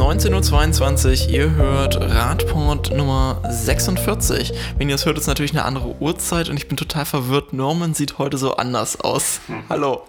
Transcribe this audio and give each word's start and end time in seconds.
19.22 0.00 1.28
Uhr. 1.28 1.30
Ihr 1.30 1.54
hört 1.54 2.00
Radport 2.00 2.92
Nummer 2.96 3.40
46. 3.48 4.52
Wenn 4.76 4.88
ihr 4.88 4.96
es 4.96 5.06
hört, 5.06 5.18
ist 5.18 5.28
natürlich 5.28 5.52
eine 5.52 5.64
andere 5.64 5.94
Uhrzeit 6.00 6.48
und 6.48 6.56
ich 6.56 6.66
bin 6.66 6.76
total 6.76 7.04
verwirrt. 7.04 7.52
Norman 7.52 7.94
sieht 7.94 8.18
heute 8.18 8.36
so 8.36 8.56
anders 8.56 9.00
aus. 9.00 9.40
Hallo. 9.68 10.02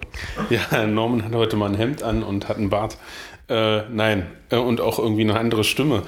Ja, 0.50 0.88
Norman 0.88 1.24
hat 1.24 1.34
heute 1.36 1.56
mal 1.56 1.70
ein 1.70 1.76
Hemd 1.76 2.02
an 2.02 2.24
und 2.24 2.50
hat 2.50 2.58
einen 2.58 2.72
Bart. 2.72 2.98
Äh, 3.48 3.84
nein, 3.90 4.26
äh, 4.50 4.58
und 4.58 4.82
auch 4.82 4.98
irgendwie 4.98 5.22
eine 5.22 5.38
andere 5.38 5.64
Stimme. 5.64 6.02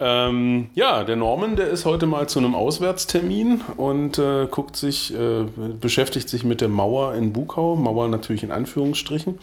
Ähm, 0.00 0.70
ja, 0.74 1.04
der 1.04 1.16
Norman, 1.16 1.54
der 1.54 1.68
ist 1.68 1.84
heute 1.84 2.06
mal 2.06 2.28
zu 2.28 2.38
einem 2.38 2.54
Auswärtstermin 2.54 3.60
und 3.76 4.18
äh, 4.18 4.46
guckt 4.50 4.74
sich, 4.74 5.14
äh, 5.14 5.44
beschäftigt 5.78 6.30
sich 6.30 6.44
mit 6.44 6.62
der 6.62 6.68
Mauer 6.68 7.14
in 7.14 7.34
Bukau. 7.34 7.76
Mauer 7.76 8.08
natürlich 8.08 8.42
in 8.42 8.52
Anführungsstrichen. 8.52 9.38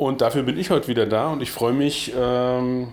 Und 0.00 0.22
dafür 0.22 0.44
bin 0.44 0.58
ich 0.58 0.70
heute 0.70 0.88
wieder 0.88 1.04
da 1.04 1.28
und 1.28 1.42
ich 1.42 1.50
freue 1.50 1.74
mich 1.74 2.14
ähm, 2.16 2.88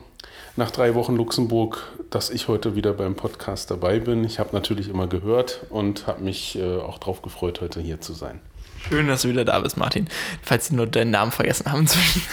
nach 0.57 0.71
drei 0.71 0.93
Wochen 0.93 1.15
Luxemburg, 1.15 1.81
dass 2.09 2.29
ich 2.29 2.49
heute 2.49 2.75
wieder 2.75 2.91
beim 2.91 3.15
Podcast 3.15 3.71
dabei 3.71 3.99
bin. 3.99 4.25
Ich 4.25 4.39
habe 4.39 4.49
natürlich 4.51 4.89
immer 4.89 5.07
gehört 5.07 5.61
und 5.69 6.05
habe 6.05 6.21
mich 6.21 6.59
äh, 6.59 6.79
auch 6.79 6.97
darauf 6.97 7.21
gefreut, 7.21 7.61
heute 7.61 7.79
hier 7.79 8.01
zu 8.01 8.11
sein. 8.11 8.41
Schön, 8.89 9.07
dass 9.07 9.21
du 9.21 9.29
wieder 9.29 9.45
da 9.45 9.57
bist, 9.61 9.77
Martin. 9.77 10.09
Falls 10.41 10.67
Sie 10.67 10.75
nur 10.75 10.85
deinen 10.85 11.11
Namen 11.11 11.31
vergessen 11.31 11.71
haben 11.71 11.87
zwischen. 11.87 12.23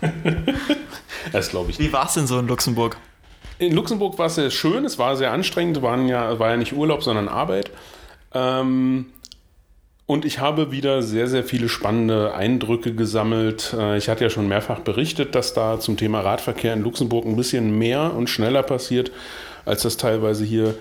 das 1.32 1.50
glaube 1.50 1.70
ich. 1.70 1.78
Wie 1.78 1.92
war 1.92 2.06
es 2.06 2.14
denn 2.14 2.26
so 2.26 2.38
in 2.38 2.48
Luxemburg? 2.48 2.96
In 3.58 3.74
Luxemburg 3.74 4.18
war 4.18 4.28
es 4.28 4.36
sehr 4.36 4.50
schön, 4.50 4.86
es 4.86 4.98
war 4.98 5.14
sehr 5.18 5.30
anstrengend, 5.30 5.82
waren 5.82 6.08
ja, 6.08 6.38
war 6.38 6.52
ja 6.52 6.56
nicht 6.56 6.72
Urlaub, 6.72 7.02
sondern 7.02 7.28
Arbeit. 7.28 7.70
Ähm, 8.32 9.12
und 10.06 10.24
ich 10.24 10.40
habe 10.40 10.72
wieder 10.72 11.02
sehr, 11.02 11.28
sehr 11.28 11.44
viele 11.44 11.68
spannende 11.68 12.34
Eindrücke 12.34 12.94
gesammelt. 12.94 13.74
Äh, 13.78 13.96
ich 13.98 14.08
hatte 14.08 14.24
ja 14.24 14.30
schon 14.30 14.48
mehrfach 14.48 14.80
berichtet, 14.80 15.34
dass 15.34 15.54
da 15.54 15.78
zum 15.80 15.96
Thema 15.96 16.20
Radverkehr 16.20 16.72
in 16.72 16.82
Luxemburg 16.82 17.24
ein 17.24 17.36
bisschen 17.36 17.78
mehr 17.78 18.14
und 18.14 18.28
schneller 18.28 18.62
passiert, 18.62 19.12
als 19.64 19.82
das 19.82 19.96
teilweise 19.96 20.44
hier 20.44 20.74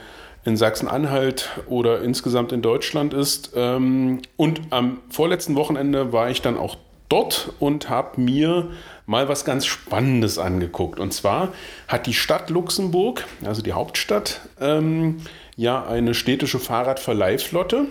in 0.43 0.57
Sachsen-Anhalt 0.57 1.49
oder 1.67 2.01
insgesamt 2.01 2.51
in 2.51 2.61
Deutschland 2.61 3.13
ist. 3.13 3.51
Ähm, 3.55 4.21
und 4.37 4.61
am 4.71 4.99
vorletzten 5.09 5.55
Wochenende 5.55 6.11
war 6.11 6.29
ich 6.29 6.41
dann 6.41 6.57
auch 6.57 6.77
dort 7.09 7.53
und 7.59 7.89
habe 7.89 8.19
mir 8.19 8.69
mal 9.05 9.27
was 9.27 9.45
ganz 9.45 9.65
Spannendes 9.65 10.39
angeguckt. 10.39 10.99
Und 10.99 11.13
zwar 11.13 11.49
hat 11.87 12.07
die 12.07 12.13
Stadt 12.13 12.49
Luxemburg, 12.49 13.25
also 13.45 13.61
die 13.61 13.73
Hauptstadt, 13.73 14.41
ähm, 14.59 15.17
ja 15.55 15.85
eine 15.85 16.13
städtische 16.13 16.57
Fahrradverleihflotte. 16.57 17.85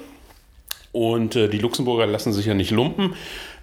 Und 0.93 1.37
äh, 1.37 1.49
die 1.49 1.59
Luxemburger 1.59 2.07
lassen 2.07 2.33
sich 2.33 2.47
ja 2.47 2.55
nicht 2.55 2.71
lumpen. 2.71 3.15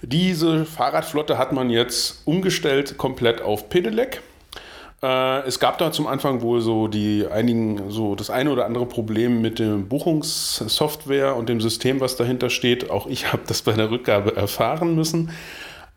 Diese 0.02 0.66
Fahrradflotte 0.66 1.38
hat 1.38 1.52
man 1.52 1.70
jetzt 1.70 2.22
umgestellt 2.26 2.98
komplett 2.98 3.42
auf 3.42 3.70
Pedelec. 3.70 4.22
Äh, 5.04 5.46
es 5.46 5.60
gab 5.60 5.78
da 5.78 5.92
zum 5.92 6.08
Anfang 6.08 6.42
wohl 6.42 6.62
so 6.62 6.88
die 6.88 7.26
einigen, 7.30 7.92
so 7.92 8.16
das 8.16 8.30
eine 8.30 8.52
oder 8.52 8.66
andere 8.66 8.86
Problem 8.86 9.42
mit 9.42 9.60
dem 9.60 9.88
Buchungssoftware 9.88 11.36
und 11.36 11.50
dem 11.50 11.62
System, 11.62 12.00
was 12.00 12.16
dahinter 12.16 12.50
steht. 12.50 12.90
Auch 12.90 13.08
ich 13.08 13.32
habe 13.32 13.44
das 13.48 13.62
bei 13.62 13.74
der 13.74 13.92
Rückgabe 13.92 14.36
erfahren 14.36 14.96
müssen. 14.96 15.32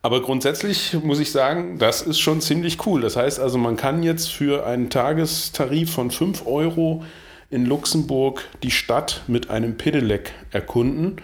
Aber 0.03 0.21
grundsätzlich 0.21 0.95
muss 1.03 1.19
ich 1.19 1.31
sagen, 1.31 1.77
das 1.77 2.01
ist 2.01 2.19
schon 2.19 2.41
ziemlich 2.41 2.85
cool. 2.85 3.01
Das 3.01 3.15
heißt 3.15 3.39
also, 3.39 3.57
man 3.57 3.77
kann 3.77 4.01
jetzt 4.01 4.31
für 4.31 4.65
einen 4.65 4.89
Tagestarif 4.89 5.93
von 5.93 6.09
5 6.09 6.47
Euro 6.47 7.03
in 7.51 7.65
Luxemburg 7.65 8.47
die 8.63 8.71
Stadt 8.71 9.21
mit 9.27 9.49
einem 9.49 9.77
Pedelec 9.77 10.33
erkunden. 10.51 11.17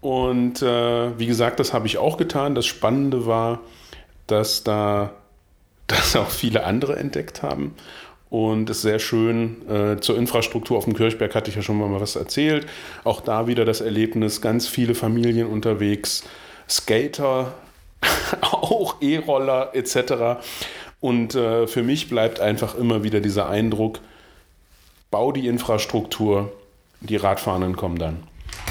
Und 0.00 0.62
äh, 0.62 1.18
wie 1.18 1.26
gesagt, 1.26 1.60
das 1.60 1.72
habe 1.74 1.86
ich 1.86 1.98
auch 1.98 2.16
getan. 2.16 2.54
Das 2.54 2.66
Spannende 2.66 3.26
war, 3.26 3.60
dass 4.26 4.64
da 4.64 5.12
das 5.86 6.16
auch 6.16 6.30
viele 6.30 6.64
andere 6.64 6.96
entdeckt 6.96 7.42
haben. 7.42 7.74
Und 8.30 8.70
es 8.70 8.78
ist 8.78 8.82
sehr 8.82 9.00
schön 9.00 9.68
äh, 9.68 10.00
zur 10.00 10.16
Infrastruktur 10.16 10.78
auf 10.78 10.84
dem 10.84 10.94
Kirchberg 10.94 11.34
hatte 11.34 11.50
ich 11.50 11.56
ja 11.56 11.62
schon 11.62 11.78
mal 11.78 12.00
was 12.00 12.14
erzählt. 12.14 12.66
Auch 13.02 13.20
da 13.20 13.48
wieder 13.48 13.64
das 13.64 13.80
Erlebnis, 13.80 14.40
ganz 14.40 14.68
viele 14.68 14.94
Familien 14.94 15.48
unterwegs, 15.48 16.22
Skater, 16.68 17.54
auch 18.40 19.00
E-Roller 19.00 19.70
etc. 19.74 20.40
Und 21.00 21.34
äh, 21.34 21.66
für 21.66 21.82
mich 21.82 22.08
bleibt 22.08 22.38
einfach 22.38 22.76
immer 22.76 23.02
wieder 23.02 23.20
dieser 23.20 23.48
Eindruck, 23.48 23.98
bau 25.10 25.32
die 25.32 25.46
Infrastruktur, 25.46 26.52
die 27.00 27.16
Radfahrenden 27.16 27.76
kommen 27.76 27.98
dann. 27.98 28.22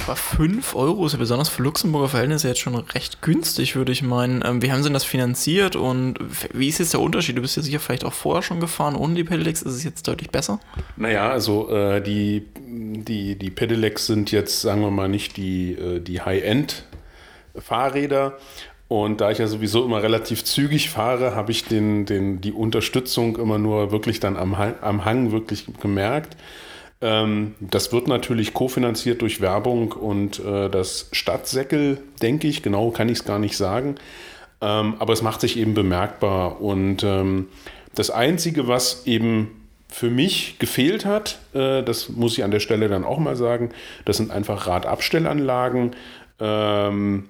Aber 0.05 0.15
5 0.15 0.75
Euro 0.75 1.05
ist 1.05 1.11
ja 1.13 1.19
besonders 1.19 1.49
für 1.49 1.61
Luxemburger 1.61 2.09
Verhältnisse 2.09 2.47
jetzt 2.47 2.59
schon 2.59 2.73
recht 2.75 3.21
günstig, 3.21 3.75
würde 3.75 3.91
ich 3.91 4.01
meinen. 4.01 4.43
Ähm, 4.45 4.61
wie 4.61 4.71
haben 4.71 4.79
Sie 4.79 4.85
denn 4.85 4.93
das 4.93 5.03
finanziert 5.03 5.75
und 5.75 6.15
wie 6.53 6.67
ist 6.67 6.79
jetzt 6.79 6.93
der 6.93 7.01
Unterschied? 7.01 7.37
Du 7.37 7.41
bist 7.41 7.57
ja 7.57 7.63
sicher 7.63 7.79
vielleicht 7.79 8.05
auch 8.05 8.13
vorher 8.13 8.41
schon 8.41 8.59
gefahren 8.59 8.95
ohne 8.95 9.13
die 9.13 9.23
Pedelecs. 9.23 9.61
Ist 9.61 9.75
es 9.75 9.83
jetzt 9.83 10.07
deutlich 10.07 10.31
besser? 10.31 10.59
Naja, 10.97 11.29
also 11.29 11.69
äh, 11.69 12.01
die, 12.01 12.47
die, 12.57 13.35
die 13.35 13.51
Pedelecs 13.51 14.07
sind 14.07 14.31
jetzt, 14.31 14.61
sagen 14.61 14.81
wir 14.81 14.89
mal, 14.89 15.09
nicht 15.09 15.37
die, 15.37 15.73
äh, 15.73 15.99
die 15.99 16.21
High-End-Fahrräder. 16.21 18.39
Und 18.89 19.21
da 19.21 19.29
ich 19.29 19.37
ja 19.37 19.45
sowieso 19.45 19.85
immer 19.85 20.01
relativ 20.01 20.43
zügig 20.43 20.89
fahre, 20.89 21.35
habe 21.35 21.51
ich 21.51 21.63
den, 21.63 22.07
den, 22.07 22.41
die 22.41 22.51
Unterstützung 22.51 23.37
immer 23.37 23.59
nur 23.59 23.91
wirklich 23.91 24.19
dann 24.19 24.35
am 24.35 24.57
Hang, 24.57 24.73
am 24.81 25.05
Hang 25.05 25.31
wirklich 25.31 25.65
gemerkt. 25.79 26.35
Ähm, 26.99 27.53
das 27.59 27.93
wird 27.93 28.07
natürlich 28.07 28.53
kofinanziert 28.55 29.21
durch 29.21 29.41
Werbung 29.41 29.91
und 29.91 30.39
äh, 30.39 30.69
das 30.69 31.07
Stadtsäckel, 31.11 31.99
denke 32.23 32.47
ich, 32.47 32.63
genau 32.63 32.89
kann 32.89 33.09
ich 33.09 33.19
es 33.19 33.25
gar 33.25 33.37
nicht 33.37 33.55
sagen. 33.55 33.95
Ähm, 34.59 34.95
aber 34.97 35.13
es 35.13 35.21
macht 35.21 35.41
sich 35.41 35.57
eben 35.57 35.75
bemerkbar. 35.75 36.59
Und 36.59 37.03
ähm, 37.03 37.47
das 37.93 38.09
Einzige, 38.09 38.67
was 38.67 39.05
eben 39.05 39.51
für 39.87 40.09
mich 40.09 40.57
gefehlt 40.57 41.05
hat, 41.05 41.37
äh, 41.53 41.83
das 41.83 42.09
muss 42.09 42.37
ich 42.39 42.43
an 42.43 42.49
der 42.49 42.59
Stelle 42.59 42.89
dann 42.89 43.03
auch 43.03 43.19
mal 43.19 43.35
sagen, 43.35 43.69
das 44.05 44.17
sind 44.17 44.31
einfach 44.31 44.65
Radabstellanlagen. 44.65 45.91
Ähm, 46.39 47.25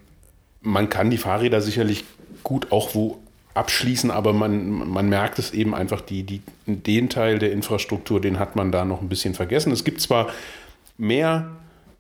man 0.62 0.90
kann 0.90 1.10
die 1.10 1.18
Fahrräder 1.18 1.62
sicherlich 1.62 2.06
gut 2.44 2.72
auch 2.72 2.96
wo 2.96 3.20
abschließen, 3.54 4.12
aber 4.12 4.34
man, 4.34 4.90
man 4.90 5.10
merkt 5.10 5.40
es 5.40 5.52
eben 5.52 5.76
einfach, 5.76 6.02
die, 6.02 6.24
die, 6.24 6.42
den 6.66 7.10
Teil 7.10 7.40
der 7.40 7.52
Infrastruktur, 7.52 8.22
den 8.22 8.40
hat 8.40 8.56
man 8.56 8.72
da 8.72 8.86
noch 8.86 9.02
ein 9.02 9.10
bisschen 9.10 9.34
vergessen. 9.34 9.72
Es 9.72 9.84
gibt 9.84 10.02
zwar 10.02 10.30
mehr 10.98 11.50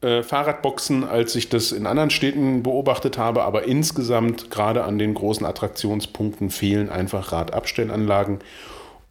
äh, 0.01 0.23
Fahrradboxen, 0.23 1.03
als 1.03 1.35
ich 1.35 1.49
das 1.49 1.71
in 1.71 1.85
anderen 1.85 2.09
Städten 2.11 2.63
beobachtet 2.63 3.17
habe, 3.17 3.43
aber 3.43 3.65
insgesamt 3.65 4.49
gerade 4.51 4.83
an 4.83 4.97
den 4.97 5.13
großen 5.13 5.45
Attraktionspunkten 5.45 6.49
fehlen 6.49 6.89
einfach 6.89 7.31
Radabstellanlagen. 7.31 8.39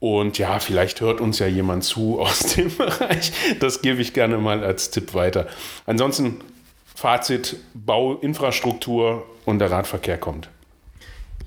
Und 0.01 0.39
ja, 0.39 0.61
vielleicht 0.61 1.01
hört 1.01 1.21
uns 1.21 1.41
ja 1.41 1.47
jemand 1.47 1.85
zu 1.85 2.21
aus 2.21 2.39
dem 2.55 2.75
Bereich. 2.75 3.33
Das 3.61 3.83
gebe 3.83 4.01
ich 4.01 4.15
gerne 4.15 4.39
mal 4.39 4.65
als 4.65 4.91
Tipp 4.91 5.13
weiter. 5.13 5.49
Ansonsten 5.87 6.37
Fazit, 7.01 7.55
Bauinfrastruktur 7.75 9.25
und 9.45 9.61
der 9.61 9.71
Radverkehr 9.71 10.19
kommt. 10.19 10.49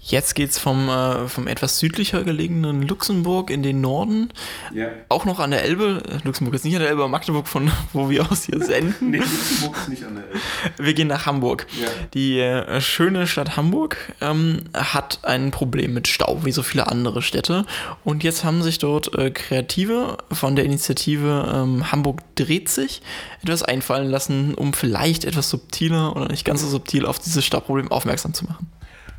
Jetzt 0.04 0.34
geht 0.34 0.50
es 0.50 0.58
vom, 0.58 0.90
äh, 0.90 1.28
vom 1.28 1.48
etwas 1.48 1.78
südlicher 1.78 2.24
gelegenen 2.24 2.82
Luxemburg 2.82 3.52
in 3.52 3.62
den 3.62 3.82
Norden. 3.82 4.32
Ja. 4.74 4.88
Auch 5.10 5.26
noch 5.26 5.40
an 5.40 5.52
der 5.52 5.64
Elbe. 5.64 6.02
Luxemburg 6.24 6.56
ist 6.56 6.66
nicht 6.66 6.74
an 6.74 6.82
der 6.82 6.90
Elbe, 6.90 7.08
Magdeburg, 7.08 7.48
von 7.48 7.72
wo 7.94 8.10
wir 8.10 8.30
aus 8.30 8.46
hier 8.46 8.60
senden. 8.64 9.12
nee, 9.12 9.18
Luxemburg 9.18 9.78
ist 9.78 9.90
nicht 9.90 10.04
an 10.04 10.16
der 10.16 10.24
Elbe. 10.24 10.40
Wir 10.80 10.94
gehen 10.96 11.08
nach 11.08 11.28
Hamburg. 11.28 11.68
Ja. 11.80 11.88
Die 12.16 12.40
äh, 12.40 12.82
schöne 12.82 13.28
Stadt 13.28 13.56
Hamburg 13.58 13.98
ähm, 14.22 14.64
hat 14.74 15.20
ein 15.22 15.52
Problem 15.52 15.94
mit 15.94 16.08
Stau, 16.08 16.46
wie 16.46 16.52
so 16.52 16.64
viele 16.64 16.88
andere 16.88 17.22
Städte. 17.22 17.66
Und 18.04 18.24
jetzt 18.24 18.44
haben 18.44 18.64
sich 18.64 18.80
dort 18.80 19.14
äh, 19.16 19.30
Kreative 19.30 20.18
von 20.32 20.56
der 20.56 20.66
Initiative 20.66 21.48
ähm, 21.54 21.92
Hamburg 21.92 22.22
dreht 22.36 22.70
sich 22.70 23.04
etwas 23.44 23.62
einfallen 23.62 24.10
lassen, 24.10 24.56
um 24.56 24.74
vielleicht 24.74 25.26
etwas 25.26 25.50
subtiler 25.52 26.16
oder 26.16 26.28
nicht 26.28 26.44
ganz 26.44 26.62
so 26.62 26.68
subtil 26.68 27.06
auf 27.06 27.20
dieses 27.20 27.46
Stauproblem 27.46 27.92
aufmerksam 27.92 28.34
zu 28.34 28.46
machen. 28.46 28.68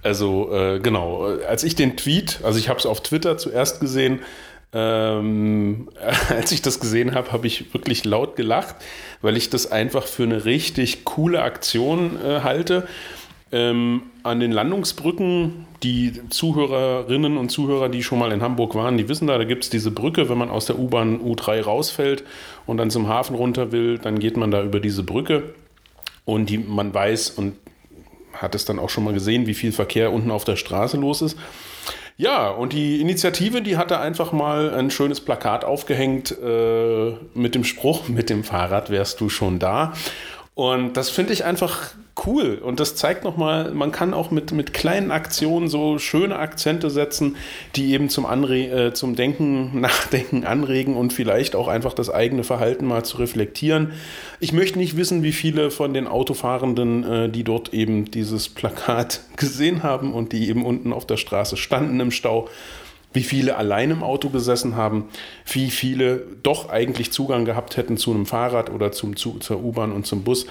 Also 0.02 0.52
äh, 0.52 0.80
genau, 0.80 1.24
als 1.48 1.62
ich 1.64 1.74
den 1.74 1.96
Tweet, 1.96 2.40
also 2.42 2.58
ich 2.58 2.68
habe 2.68 2.78
es 2.78 2.86
auf 2.86 3.02
Twitter 3.02 3.38
zuerst 3.38 3.80
gesehen, 3.80 4.20
ähm, 4.72 5.88
als 6.28 6.52
ich 6.52 6.62
das 6.62 6.80
gesehen 6.80 7.14
habe, 7.14 7.32
habe 7.32 7.46
ich 7.46 7.72
wirklich 7.72 8.04
laut 8.04 8.36
gelacht, 8.36 8.76
weil 9.20 9.36
ich 9.36 9.50
das 9.50 9.70
einfach 9.70 10.06
für 10.06 10.24
eine 10.24 10.44
richtig 10.44 11.04
coole 11.04 11.42
Aktion 11.42 12.18
äh, 12.22 12.40
halte. 12.40 12.86
Ähm, 13.54 14.04
an 14.22 14.40
den 14.40 14.50
Landungsbrücken, 14.50 15.66
die 15.82 16.26
Zuhörerinnen 16.30 17.36
und 17.36 17.50
Zuhörer, 17.50 17.90
die 17.90 18.02
schon 18.02 18.18
mal 18.18 18.32
in 18.32 18.40
Hamburg 18.40 18.74
waren, 18.74 18.96
die 18.96 19.10
wissen 19.10 19.26
da, 19.26 19.36
da 19.36 19.44
gibt 19.44 19.64
es 19.64 19.70
diese 19.70 19.90
Brücke, 19.90 20.30
wenn 20.30 20.38
man 20.38 20.48
aus 20.48 20.64
der 20.64 20.78
U-Bahn 20.78 21.20
U3 21.20 21.60
rausfällt 21.60 22.24
und 22.64 22.78
dann 22.78 22.90
zum 22.90 23.08
Hafen 23.08 23.36
runter 23.36 23.70
will, 23.70 23.98
dann 23.98 24.18
geht 24.18 24.38
man 24.38 24.50
da 24.50 24.62
über 24.62 24.80
diese 24.80 25.02
Brücke 25.02 25.52
und 26.24 26.48
die, 26.48 26.56
man 26.56 26.94
weiß, 26.94 27.30
und 27.30 27.54
hat 28.34 28.54
es 28.54 28.64
dann 28.64 28.78
auch 28.78 28.90
schon 28.90 29.04
mal 29.04 29.14
gesehen, 29.14 29.46
wie 29.46 29.54
viel 29.54 29.72
Verkehr 29.72 30.12
unten 30.12 30.30
auf 30.30 30.44
der 30.44 30.56
Straße 30.56 30.96
los 30.96 31.22
ist. 31.22 31.36
Ja, 32.18 32.50
und 32.50 32.72
die 32.72 33.00
Initiative, 33.00 33.62
die 33.62 33.76
hatte 33.76 33.98
einfach 33.98 34.32
mal 34.32 34.74
ein 34.74 34.90
schönes 34.90 35.20
Plakat 35.20 35.64
aufgehängt 35.64 36.30
äh, 36.30 37.14
mit 37.34 37.54
dem 37.54 37.64
Spruch, 37.64 38.08
mit 38.08 38.28
dem 38.28 38.44
Fahrrad 38.44 38.90
wärst 38.90 39.20
du 39.20 39.28
schon 39.28 39.58
da. 39.58 39.94
Und 40.54 40.98
das 40.98 41.08
finde 41.08 41.32
ich 41.32 41.46
einfach 41.46 41.94
cool. 42.26 42.60
Und 42.62 42.78
das 42.78 42.94
zeigt 42.94 43.24
nochmal, 43.24 43.70
man 43.70 43.90
kann 43.90 44.12
auch 44.12 44.30
mit, 44.30 44.52
mit 44.52 44.74
kleinen 44.74 45.10
Aktionen 45.10 45.68
so 45.68 45.98
schöne 45.98 46.38
Akzente 46.38 46.90
setzen, 46.90 47.36
die 47.74 47.92
eben 47.94 48.10
zum, 48.10 48.26
Anre 48.26 48.88
äh, 48.88 48.92
zum 48.92 49.16
Denken, 49.16 49.80
Nachdenken 49.80 50.44
anregen 50.44 50.94
und 50.94 51.14
vielleicht 51.14 51.56
auch 51.56 51.68
einfach 51.68 51.94
das 51.94 52.10
eigene 52.10 52.44
Verhalten 52.44 52.86
mal 52.86 53.02
zu 53.02 53.16
reflektieren. 53.16 53.92
Ich 54.40 54.52
möchte 54.52 54.78
nicht 54.78 54.98
wissen, 54.98 55.22
wie 55.22 55.32
viele 55.32 55.70
von 55.70 55.94
den 55.94 56.06
Autofahrenden, 56.06 57.04
äh, 57.04 57.28
die 57.30 57.44
dort 57.44 57.72
eben 57.72 58.10
dieses 58.10 58.50
Plakat 58.50 59.20
gesehen 59.36 59.82
haben 59.82 60.12
und 60.12 60.32
die 60.32 60.50
eben 60.50 60.66
unten 60.66 60.92
auf 60.92 61.06
der 61.06 61.16
Straße 61.16 61.56
standen 61.56 61.98
im 61.98 62.10
Stau, 62.10 62.50
wie 63.12 63.22
viele 63.22 63.56
allein 63.56 63.90
im 63.90 64.02
Auto 64.02 64.28
gesessen 64.28 64.76
haben, 64.76 65.08
wie 65.50 65.70
viele 65.70 66.26
doch 66.42 66.68
eigentlich 66.68 67.12
Zugang 67.12 67.44
gehabt 67.44 67.76
hätten 67.76 67.96
zu 67.96 68.12
einem 68.12 68.26
Fahrrad 68.26 68.70
oder 68.70 68.92
zum, 68.92 69.16
zu, 69.16 69.38
zur 69.38 69.62
U-Bahn 69.62 69.92
und 69.92 70.06
zum 70.06 70.24
Bus. 70.24 70.46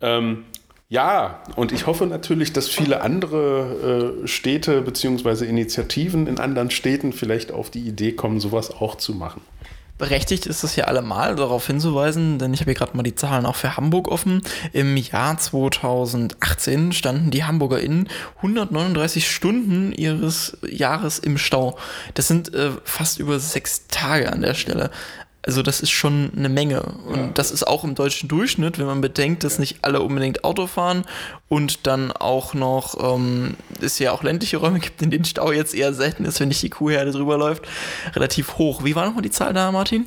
Ähm, 0.00 0.44
ja, 0.88 1.42
und 1.56 1.72
ich 1.72 1.86
hoffe 1.86 2.06
natürlich, 2.06 2.52
dass 2.52 2.68
viele 2.68 3.00
andere 3.00 4.22
äh, 4.24 4.28
Städte 4.28 4.82
bzw. 4.82 5.46
Initiativen 5.46 6.26
in 6.26 6.38
anderen 6.38 6.70
Städten 6.70 7.14
vielleicht 7.14 7.50
auf 7.50 7.70
die 7.70 7.80
Idee 7.80 8.12
kommen, 8.12 8.40
sowas 8.40 8.70
auch 8.70 8.96
zu 8.96 9.14
machen. 9.14 9.40
Berechtigt 9.98 10.46
ist 10.46 10.64
es 10.64 10.74
ja 10.74 10.84
allemal, 10.86 11.36
darauf 11.36 11.66
hinzuweisen, 11.66 12.38
denn 12.38 12.52
ich 12.52 12.60
habe 12.60 12.70
hier 12.70 12.78
gerade 12.78 12.96
mal 12.96 13.02
die 13.02 13.14
Zahlen 13.14 13.46
auch 13.46 13.54
für 13.56 13.76
Hamburg 13.76 14.08
offen. 14.08 14.42
Im 14.72 14.96
Jahr 14.96 15.38
2018 15.38 16.92
standen 16.92 17.30
die 17.30 17.44
HamburgerInnen 17.44 18.08
139 18.38 19.30
Stunden 19.30 19.92
ihres 19.92 20.56
Jahres 20.68 21.18
im 21.18 21.38
Stau. 21.38 21.78
Das 22.14 22.26
sind 22.26 22.52
äh, 22.54 22.70
fast 22.84 23.20
über 23.20 23.38
sechs 23.38 23.86
Tage 23.86 24.32
an 24.32 24.40
der 24.40 24.54
Stelle. 24.54 24.90
Also 25.44 25.62
das 25.62 25.80
ist 25.80 25.90
schon 25.90 26.30
eine 26.36 26.48
Menge. 26.48 26.82
Und 26.82 27.16
ja. 27.16 27.30
das 27.34 27.50
ist 27.50 27.66
auch 27.66 27.82
im 27.82 27.96
deutschen 27.96 28.28
Durchschnitt, 28.28 28.78
wenn 28.78 28.86
man 28.86 29.00
bedenkt, 29.00 29.42
dass 29.42 29.58
nicht 29.58 29.78
alle 29.82 30.00
unbedingt 30.00 30.44
Auto 30.44 30.68
fahren 30.68 31.04
und 31.48 31.86
dann 31.86 32.12
auch 32.12 32.54
noch 32.54 33.16
ähm, 33.16 33.54
es 33.80 33.98
ja 33.98 34.12
auch 34.12 34.22
ländliche 34.22 34.58
Räume 34.58 34.78
gibt, 34.78 35.02
in 35.02 35.10
denen 35.10 35.24
Stau 35.24 35.50
jetzt 35.50 35.74
eher 35.74 35.92
selten 35.94 36.24
ist, 36.24 36.38
wenn 36.38 36.48
nicht 36.48 36.62
die 36.62 36.70
Kuhherde 36.70 37.10
drüber 37.10 37.36
läuft, 37.38 37.64
relativ 38.14 38.56
hoch. 38.58 38.84
Wie 38.84 38.94
war 38.94 39.04
nochmal 39.04 39.22
die 39.22 39.30
Zahl 39.30 39.52
da, 39.52 39.72
Martin? 39.72 40.06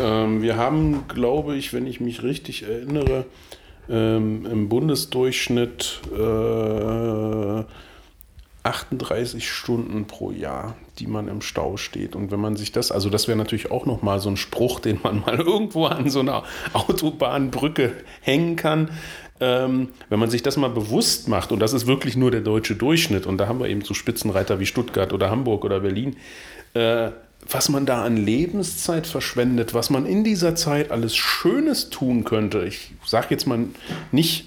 Ähm, 0.00 0.42
wir 0.42 0.56
haben, 0.56 1.06
glaube 1.06 1.56
ich, 1.56 1.72
wenn 1.72 1.86
ich 1.86 2.00
mich 2.00 2.24
richtig 2.24 2.64
erinnere, 2.64 3.26
ähm, 3.88 4.46
im 4.46 4.68
Bundesdurchschnitt 4.68 6.00
äh, 6.12 7.64
38 8.64 9.50
Stunden 9.50 10.06
pro 10.06 10.30
Jahr, 10.30 10.76
die 10.98 11.06
man 11.06 11.28
im 11.28 11.42
Stau 11.42 11.76
steht. 11.76 12.14
Und 12.14 12.30
wenn 12.30 12.40
man 12.40 12.56
sich 12.56 12.70
das, 12.70 12.92
also 12.92 13.10
das 13.10 13.26
wäre 13.26 13.36
natürlich 13.36 13.70
auch 13.70 13.86
nochmal 13.86 14.20
so 14.20 14.30
ein 14.30 14.36
Spruch, 14.36 14.80
den 14.80 15.00
man 15.02 15.20
mal 15.20 15.36
irgendwo 15.38 15.86
an 15.86 16.10
so 16.10 16.20
einer 16.20 16.44
Autobahnbrücke 16.72 17.92
hängen 18.20 18.56
kann. 18.56 18.90
Ähm, 19.40 19.88
wenn 20.08 20.20
man 20.20 20.30
sich 20.30 20.42
das 20.44 20.56
mal 20.56 20.70
bewusst 20.70 21.26
macht, 21.26 21.50
und 21.50 21.58
das 21.58 21.72
ist 21.72 21.88
wirklich 21.88 22.16
nur 22.16 22.30
der 22.30 22.42
deutsche 22.42 22.76
Durchschnitt, 22.76 23.26
und 23.26 23.38
da 23.38 23.48
haben 23.48 23.58
wir 23.58 23.68
eben 23.68 23.82
so 23.82 23.94
Spitzenreiter 23.94 24.60
wie 24.60 24.66
Stuttgart 24.66 25.12
oder 25.12 25.30
Hamburg 25.30 25.64
oder 25.64 25.80
Berlin, 25.80 26.16
äh, 26.74 27.10
was 27.50 27.68
man 27.68 27.86
da 27.86 28.04
an 28.04 28.16
Lebenszeit 28.16 29.08
verschwendet, 29.08 29.74
was 29.74 29.90
man 29.90 30.06
in 30.06 30.22
dieser 30.22 30.54
Zeit 30.54 30.92
alles 30.92 31.16
Schönes 31.16 31.90
tun 31.90 32.22
könnte. 32.22 32.64
Ich 32.64 32.92
sage 33.04 33.26
jetzt 33.30 33.48
mal 33.48 33.64
nicht 34.12 34.46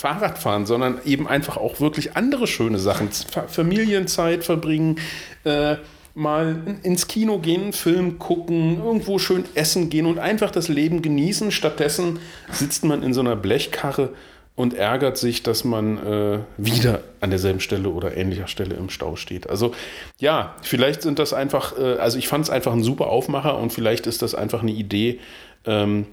Fahrradfahren, 0.00 0.64
sondern 0.64 0.98
eben 1.04 1.28
einfach 1.28 1.58
auch 1.58 1.78
wirklich 1.78 2.16
andere 2.16 2.46
schöne 2.46 2.78
Sachen. 2.78 3.10
Familienzeit 3.48 4.44
verbringen, 4.44 4.96
äh, 5.44 5.76
mal 6.14 6.56
ins 6.82 7.06
Kino 7.06 7.38
gehen, 7.38 7.74
Film 7.74 8.18
gucken, 8.18 8.82
irgendwo 8.82 9.18
schön 9.18 9.44
essen 9.54 9.90
gehen 9.90 10.06
und 10.06 10.18
einfach 10.18 10.50
das 10.50 10.68
Leben 10.68 11.02
genießen. 11.02 11.52
Stattdessen 11.52 12.18
sitzt 12.50 12.82
man 12.82 13.02
in 13.02 13.12
so 13.12 13.20
einer 13.20 13.36
Blechkarre 13.36 14.14
und 14.56 14.72
ärgert 14.72 15.18
sich, 15.18 15.42
dass 15.42 15.64
man 15.64 15.98
äh, 15.98 16.38
wieder 16.56 17.02
an 17.20 17.28
derselben 17.28 17.60
Stelle 17.60 17.90
oder 17.90 18.16
ähnlicher 18.16 18.48
Stelle 18.48 18.76
im 18.76 18.88
Stau 18.88 19.16
steht. 19.16 19.50
Also 19.50 19.72
ja, 20.18 20.56
vielleicht 20.62 21.02
sind 21.02 21.18
das 21.18 21.34
einfach, 21.34 21.78
äh, 21.78 21.96
also 21.96 22.18
ich 22.18 22.26
fand 22.26 22.44
es 22.44 22.50
einfach 22.50 22.72
ein 22.72 22.82
super 22.82 23.08
Aufmacher 23.08 23.58
und 23.58 23.70
vielleicht 23.70 24.06
ist 24.06 24.22
das 24.22 24.34
einfach 24.34 24.62
eine 24.62 24.72
Idee, 24.72 25.20
ähm, 25.66 26.06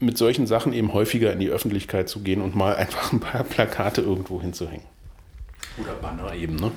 mit 0.00 0.16
solchen 0.18 0.46
Sachen 0.46 0.72
eben 0.72 0.92
häufiger 0.92 1.32
in 1.32 1.38
die 1.38 1.50
Öffentlichkeit 1.50 2.08
zu 2.08 2.20
gehen 2.20 2.40
und 2.40 2.56
mal 2.56 2.74
einfach 2.74 3.12
ein 3.12 3.20
paar 3.20 3.44
Plakate 3.44 4.00
irgendwo 4.00 4.40
hinzuhängen. 4.40 4.86
Oder 5.78 5.92
Banner 5.94 6.34
eben, 6.34 6.56
ne? 6.56 6.72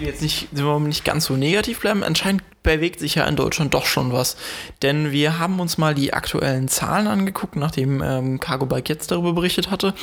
Jetzt 0.00 0.22
nicht, 0.22 0.48
wir 0.52 0.78
nicht 0.80 1.04
ganz 1.04 1.26
so 1.26 1.36
negativ 1.36 1.80
bleiben. 1.80 2.02
Anscheinend 2.02 2.42
bewegt 2.62 2.98
sich 2.98 3.16
ja 3.16 3.26
in 3.26 3.36
Deutschland 3.36 3.74
doch 3.74 3.84
schon 3.84 4.12
was. 4.12 4.36
Denn 4.80 5.12
wir 5.12 5.38
haben 5.38 5.60
uns 5.60 5.76
mal 5.76 5.94
die 5.94 6.14
aktuellen 6.14 6.68
Zahlen 6.68 7.06
angeguckt, 7.06 7.56
nachdem 7.56 8.02
ähm, 8.02 8.40
Cargo 8.40 8.66
Bike 8.66 8.88
jetzt 8.88 9.10
darüber 9.10 9.34
berichtet 9.34 9.70
hatte, 9.70 9.94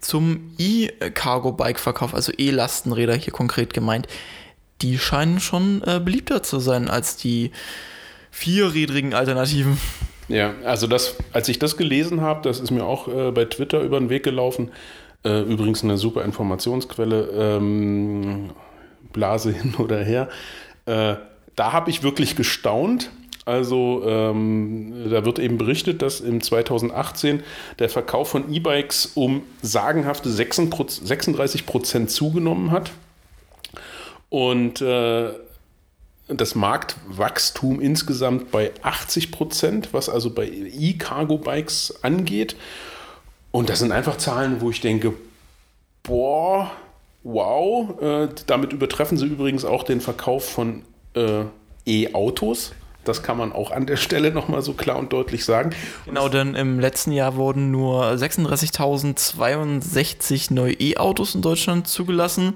zum 0.00 0.52
E-Cargo 0.58 1.52
Bike 1.52 1.78
Verkauf, 1.78 2.14
also 2.14 2.32
E-Lastenräder 2.36 3.14
hier 3.14 3.32
konkret 3.32 3.72
gemeint. 3.72 4.08
Die 4.82 4.98
scheinen 4.98 5.40
schon 5.40 5.82
äh, 5.86 6.00
beliebter 6.00 6.42
zu 6.42 6.58
sein 6.58 6.88
als 6.88 7.16
die 7.16 7.52
vierrädrigen 8.30 9.14
Alternativen. 9.14 9.78
Ja, 10.28 10.54
also 10.64 10.86
das, 10.86 11.16
als 11.32 11.48
ich 11.48 11.58
das 11.58 11.76
gelesen 11.76 12.20
habe, 12.20 12.42
das 12.42 12.60
ist 12.60 12.70
mir 12.70 12.84
auch 12.84 13.08
äh, 13.08 13.30
bei 13.30 13.46
Twitter 13.46 13.80
über 13.80 13.98
den 13.98 14.10
Weg 14.10 14.22
gelaufen. 14.22 14.70
Äh, 15.24 15.40
übrigens 15.42 15.82
eine 15.82 15.96
super 15.96 16.24
Informationsquelle, 16.24 17.30
ähm, 17.32 18.50
Blase 19.12 19.52
hin 19.62 19.74
oder 19.78 20.02
her. 20.04 20.28
Äh, 20.86 21.16
da 21.56 21.72
habe 21.72 21.90
ich 21.90 22.02
wirklich 22.02 22.36
gestaunt. 22.36 23.10
Also 23.46 24.02
ähm, 24.06 25.08
da 25.10 25.24
wird 25.24 25.38
eben 25.38 25.56
berichtet, 25.56 26.02
dass 26.02 26.20
im 26.20 26.42
2018 26.42 27.42
der 27.78 27.88
Verkauf 27.88 28.28
von 28.28 28.52
E-Bikes 28.52 29.12
um 29.14 29.42
sagenhafte 29.62 30.28
36 30.28 31.64
Prozent 31.64 32.10
zugenommen 32.10 32.70
hat. 32.70 32.90
Und 34.28 34.82
äh, 34.82 35.30
das 36.28 36.54
Marktwachstum 36.54 37.80
insgesamt 37.80 38.50
bei 38.50 38.72
80 38.82 39.32
Prozent, 39.32 39.88
was 39.92 40.08
also 40.08 40.30
bei 40.30 40.46
E-Cargo-Bikes 40.48 42.00
angeht. 42.02 42.56
Und 43.50 43.70
das 43.70 43.78
sind 43.78 43.92
einfach 43.92 44.18
Zahlen, 44.18 44.60
wo 44.60 44.70
ich 44.70 44.80
denke, 44.80 45.14
boah, 46.02 46.70
wow. 47.22 48.00
Äh, 48.00 48.28
damit 48.46 48.72
übertreffen 48.72 49.16
sie 49.16 49.26
übrigens 49.26 49.64
auch 49.64 49.84
den 49.84 50.00
Verkauf 50.00 50.48
von 50.48 50.82
äh, 51.14 51.44
E-Autos. 51.86 52.72
Das 53.08 53.22
kann 53.22 53.38
man 53.38 53.52
auch 53.52 53.70
an 53.70 53.86
der 53.86 53.96
Stelle 53.96 54.32
nochmal 54.32 54.60
so 54.62 54.72
klar 54.74 54.98
und 54.98 55.12
deutlich 55.12 55.44
sagen. 55.44 55.70
Genau, 56.04 56.28
denn 56.28 56.54
im 56.54 56.78
letzten 56.78 57.10
Jahr 57.12 57.36
wurden 57.36 57.70
nur 57.70 58.12
36.062 58.12 60.52
neue 60.52 60.74
E-Autos 60.74 61.34
in 61.34 61.40
Deutschland 61.42 61.88
zugelassen, 61.88 62.54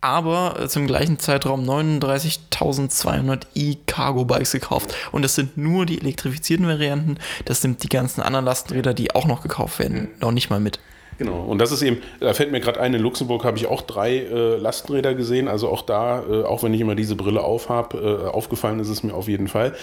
aber 0.00 0.60
äh, 0.60 0.68
zum 0.68 0.86
gleichen 0.86 1.18
Zeitraum 1.18 1.64
39.200 1.64 3.46
E-Cargo-Bikes 3.54 4.52
gekauft. 4.52 4.94
Und 5.10 5.22
das 5.22 5.34
sind 5.34 5.56
nur 5.56 5.86
die 5.86 5.98
elektrifizierten 6.00 6.68
Varianten. 6.68 7.16
Das 7.46 7.62
sind 7.62 7.82
die 7.82 7.88
ganzen 7.88 8.20
anderen 8.20 8.44
Lastenräder, 8.44 8.92
die 8.92 9.14
auch 9.14 9.24
noch 9.26 9.40
gekauft 9.42 9.78
werden, 9.78 10.08
noch 10.20 10.32
nicht 10.32 10.50
mal 10.50 10.60
mit. 10.60 10.80
Genau, 11.18 11.42
und 11.42 11.58
das 11.58 11.70
ist 11.70 11.82
eben, 11.82 11.98
da 12.20 12.34
fällt 12.34 12.50
mir 12.50 12.60
gerade 12.60 12.80
ein, 12.80 12.92
in 12.94 13.00
Luxemburg 13.00 13.44
habe 13.44 13.56
ich 13.56 13.66
auch 13.66 13.82
drei 13.82 14.18
äh, 14.18 14.56
Lastenräder 14.56 15.14
gesehen, 15.14 15.48
also 15.48 15.68
auch 15.68 15.82
da, 15.82 16.22
äh, 16.28 16.42
auch 16.42 16.62
wenn 16.62 16.74
ich 16.74 16.80
immer 16.80 16.94
diese 16.94 17.14
Brille 17.14 17.42
auf 17.42 17.68
habe, 17.68 17.98
äh, 17.98 18.28
aufgefallen 18.28 18.80
ist 18.80 18.88
es 18.88 19.02
mir 19.02 19.14
auf 19.14 19.28
jeden 19.28 19.48
Fall. 19.48 19.74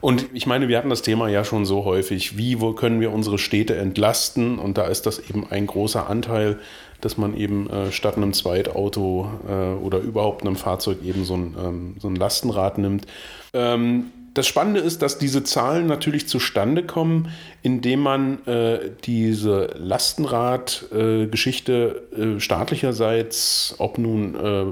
Und 0.00 0.26
ich 0.32 0.46
meine, 0.46 0.68
wir 0.68 0.78
hatten 0.78 0.90
das 0.90 1.02
Thema 1.02 1.28
ja 1.28 1.44
schon 1.44 1.64
so 1.64 1.84
häufig, 1.84 2.36
wie 2.36 2.60
wo 2.60 2.72
können 2.72 3.00
wir 3.00 3.12
unsere 3.12 3.38
Städte 3.38 3.76
entlasten 3.76 4.58
und 4.58 4.78
da 4.78 4.86
ist 4.86 5.06
das 5.06 5.18
eben 5.18 5.46
ein 5.48 5.66
großer 5.66 6.08
Anteil, 6.08 6.58
dass 7.00 7.16
man 7.16 7.36
eben 7.36 7.70
äh, 7.70 7.92
statt 7.92 8.16
einem 8.16 8.32
Zweitauto 8.32 9.30
äh, 9.48 9.82
oder 9.82 9.98
überhaupt 9.98 10.42
einem 10.42 10.56
Fahrzeug 10.56 10.98
eben 11.04 11.24
so 11.24 11.34
ein, 11.34 11.56
ähm, 11.62 11.96
so 11.98 12.08
ein 12.08 12.16
Lastenrad 12.16 12.78
nimmt. 12.78 13.06
Ähm, 13.52 14.10
das 14.34 14.46
Spannende 14.46 14.80
ist, 14.80 15.00
dass 15.02 15.18
diese 15.18 15.44
Zahlen 15.44 15.86
natürlich 15.86 16.28
zustande 16.28 16.82
kommen, 16.84 17.30
indem 17.62 18.00
man 18.00 18.46
äh, 18.46 18.90
diese 19.04 19.70
Lastenrad-Geschichte 19.76 22.02
äh, 22.16 22.22
äh, 22.22 22.40
staatlicherseits, 22.40 23.74
ob 23.78 23.98
nun 23.98 24.34
äh, 24.34 24.64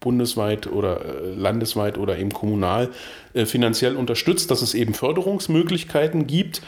bundesweit 0.00 0.66
oder 0.66 1.04
äh, 1.04 1.34
landesweit 1.34 1.98
oder 1.98 2.18
eben 2.18 2.32
kommunal, 2.32 2.88
äh, 3.34 3.46
finanziell 3.46 3.94
unterstützt, 3.96 4.50
dass 4.50 4.62
es 4.62 4.74
eben 4.74 4.94
Förderungsmöglichkeiten 4.94 6.26
gibt. 6.26 6.62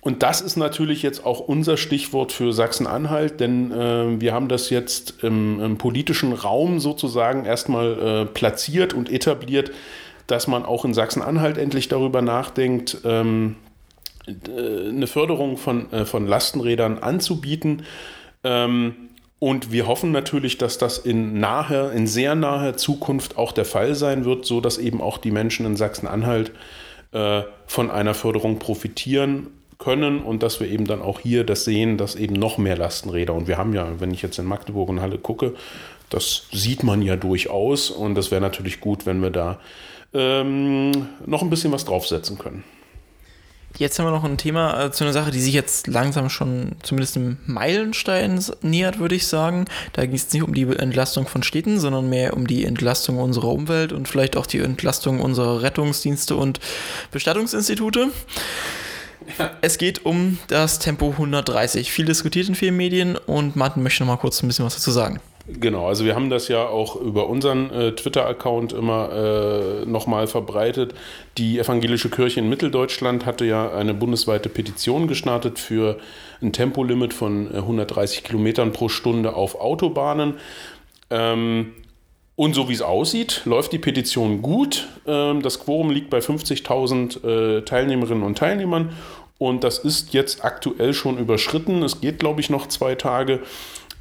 Und 0.00 0.22
das 0.22 0.40
ist 0.40 0.56
natürlich 0.56 1.02
jetzt 1.02 1.26
auch 1.26 1.40
unser 1.40 1.76
Stichwort 1.76 2.32
für 2.32 2.52
Sachsen-Anhalt, 2.52 3.40
denn 3.40 3.72
äh, 3.72 4.20
wir 4.20 4.32
haben 4.32 4.48
das 4.48 4.70
jetzt 4.70 5.24
im, 5.24 5.60
im, 5.60 5.76
politischen 5.76 6.32
Raum 6.32 6.78
sozusagen 6.78 7.44
erstmal 7.44 7.98
äh, 7.98 8.24
platziert 8.26 8.94
und 8.94 9.10
etabliert, 9.10 9.72
dass 10.28 10.46
man 10.46 10.64
auch 10.64 10.84
in 10.84 10.94
Sachsen-Anhalt 10.94 11.58
endlich 11.58 11.88
darüber 11.88 12.22
nachdenkt, 12.22 12.98
ähm, 13.04 13.56
äh, 14.26 14.88
eine 14.88 15.08
Förderung 15.08 15.56
von, 15.56 15.92
äh, 15.92 16.04
von 16.04 16.26
Lastenrädern 16.26 16.98
anzubieten. 16.98 17.82
Ähm, 18.44 18.94
und 19.40 19.72
wir 19.72 19.86
hoffen 19.86 20.12
natürlich, 20.12 20.58
dass 20.58 20.78
das 20.78 20.98
in 20.98 21.40
naher, 21.40 21.92
in 21.92 22.06
sehr 22.06 22.34
naher 22.34 22.76
Zukunft 22.76 23.38
auch 23.38 23.52
der 23.52 23.64
Fall 23.64 23.94
sein 23.94 24.24
wird, 24.24 24.44
so 24.44 24.60
dass 24.60 24.78
eben 24.78 25.00
auch 25.00 25.18
die 25.18 25.30
Menschen 25.30 25.64
in 25.64 25.76
Sachsen-Anhalt 25.76 26.52
äh, 27.12 27.42
von 27.66 27.90
einer 27.90 28.14
Förderung 28.14 28.58
profitieren 28.58 29.48
können 29.78 30.20
und 30.20 30.42
dass 30.42 30.60
wir 30.60 30.68
eben 30.68 30.86
dann 30.86 31.00
auch 31.00 31.20
hier 31.20 31.44
das 31.44 31.64
sehen, 31.64 31.96
dass 31.96 32.16
eben 32.16 32.34
noch 32.34 32.58
mehr 32.58 32.76
Lastenräder 32.76 33.32
und 33.32 33.46
wir 33.46 33.56
haben 33.56 33.72
ja, 33.74 34.00
wenn 34.00 34.10
ich 34.10 34.22
jetzt 34.22 34.38
in 34.38 34.44
Magdeburg 34.44 34.88
und 34.88 35.00
Halle 35.00 35.18
gucke, 35.18 35.54
das 36.10 36.46
sieht 36.52 36.82
man 36.82 37.02
ja 37.02 37.16
durchaus 37.16 37.90
und 37.90 38.14
das 38.14 38.30
wäre 38.30 38.40
natürlich 38.40 38.80
gut, 38.80 39.06
wenn 39.06 39.22
wir 39.22 39.30
da 39.30 39.58
ähm, 40.14 41.08
noch 41.26 41.42
ein 41.42 41.50
bisschen 41.50 41.72
was 41.72 41.84
draufsetzen 41.84 42.38
können. 42.38 42.64
Jetzt 43.76 43.98
haben 43.98 44.06
wir 44.06 44.10
noch 44.10 44.24
ein 44.24 44.38
Thema 44.38 44.86
äh, 44.86 44.90
zu 44.90 45.04
einer 45.04 45.12
Sache, 45.12 45.30
die 45.30 45.40
sich 45.40 45.52
jetzt 45.52 45.86
langsam 45.86 46.30
schon 46.30 46.72
zumindest 46.82 47.16
im 47.16 47.36
Meilenstein 47.46 48.42
nähert, 48.62 48.98
würde 48.98 49.14
ich 49.14 49.26
sagen. 49.26 49.66
Da 49.92 50.04
ging 50.04 50.16
es 50.16 50.32
nicht 50.32 50.42
um 50.42 50.54
die 50.54 50.62
Entlastung 50.62 51.26
von 51.26 51.42
Städten, 51.42 51.78
sondern 51.78 52.08
mehr 52.08 52.34
um 52.34 52.46
die 52.46 52.64
Entlastung 52.64 53.18
unserer 53.18 53.48
Umwelt 53.48 53.92
und 53.92 54.08
vielleicht 54.08 54.36
auch 54.36 54.46
die 54.46 54.58
Entlastung 54.58 55.20
unserer 55.20 55.62
Rettungsdienste 55.62 56.34
und 56.34 56.60
Bestattungsinstitute. 57.12 58.08
Ja. 59.38 59.50
Es 59.60 59.76
geht 59.76 60.06
um 60.06 60.38
das 60.48 60.78
Tempo 60.78 61.10
130. 61.10 61.92
Viel 61.92 62.06
diskutiert 62.06 62.48
in 62.48 62.54
vielen 62.54 62.76
Medien 62.76 63.16
und 63.16 63.54
Martin 63.54 63.82
möchte 63.82 64.02
noch 64.02 64.14
mal 64.14 64.16
kurz 64.16 64.42
ein 64.42 64.48
bisschen 64.48 64.64
was 64.64 64.74
dazu 64.74 64.90
sagen. 64.90 65.20
Genau, 65.50 65.88
also 65.88 66.04
wir 66.04 66.14
haben 66.14 66.28
das 66.28 66.48
ja 66.48 66.66
auch 66.68 66.96
über 66.96 67.28
unseren 67.28 67.70
äh, 67.70 67.92
Twitter-Account 67.92 68.74
immer 68.74 69.10
äh, 69.12 69.86
nochmal 69.86 70.26
verbreitet. 70.26 70.94
Die 71.38 71.58
evangelische 71.58 72.10
Kirche 72.10 72.40
in 72.40 72.50
Mitteldeutschland 72.50 73.24
hatte 73.24 73.46
ja 73.46 73.72
eine 73.72 73.94
bundesweite 73.94 74.50
Petition 74.50 75.08
gestartet 75.08 75.58
für 75.58 75.96
ein 76.42 76.52
Tempolimit 76.52 77.14
von 77.14 77.50
130 77.50 78.18
äh, 78.18 78.22
Kilometern 78.22 78.72
pro 78.72 78.90
Stunde 78.90 79.36
auf 79.36 79.58
Autobahnen. 79.58 80.34
Ähm, 81.08 81.72
und 82.36 82.54
so 82.54 82.68
wie 82.68 82.74
es 82.74 82.82
aussieht, 82.82 83.42
läuft 83.46 83.72
die 83.72 83.78
Petition 83.78 84.42
gut. 84.42 84.86
Ähm, 85.06 85.40
das 85.40 85.60
Quorum 85.60 85.90
liegt 85.90 86.10
bei 86.10 86.18
50.000 86.18 87.24
äh, 87.24 87.62
Teilnehmerinnen 87.62 88.22
und 88.22 88.36
Teilnehmern. 88.36 88.90
Und 89.38 89.64
das 89.64 89.78
ist 89.78 90.12
jetzt 90.12 90.44
aktuell 90.44 90.92
schon 90.92 91.16
überschritten. 91.16 91.82
Es 91.82 92.02
geht, 92.02 92.18
glaube 92.18 92.40
ich, 92.40 92.50
noch 92.50 92.66
zwei 92.66 92.96
Tage. 92.96 93.40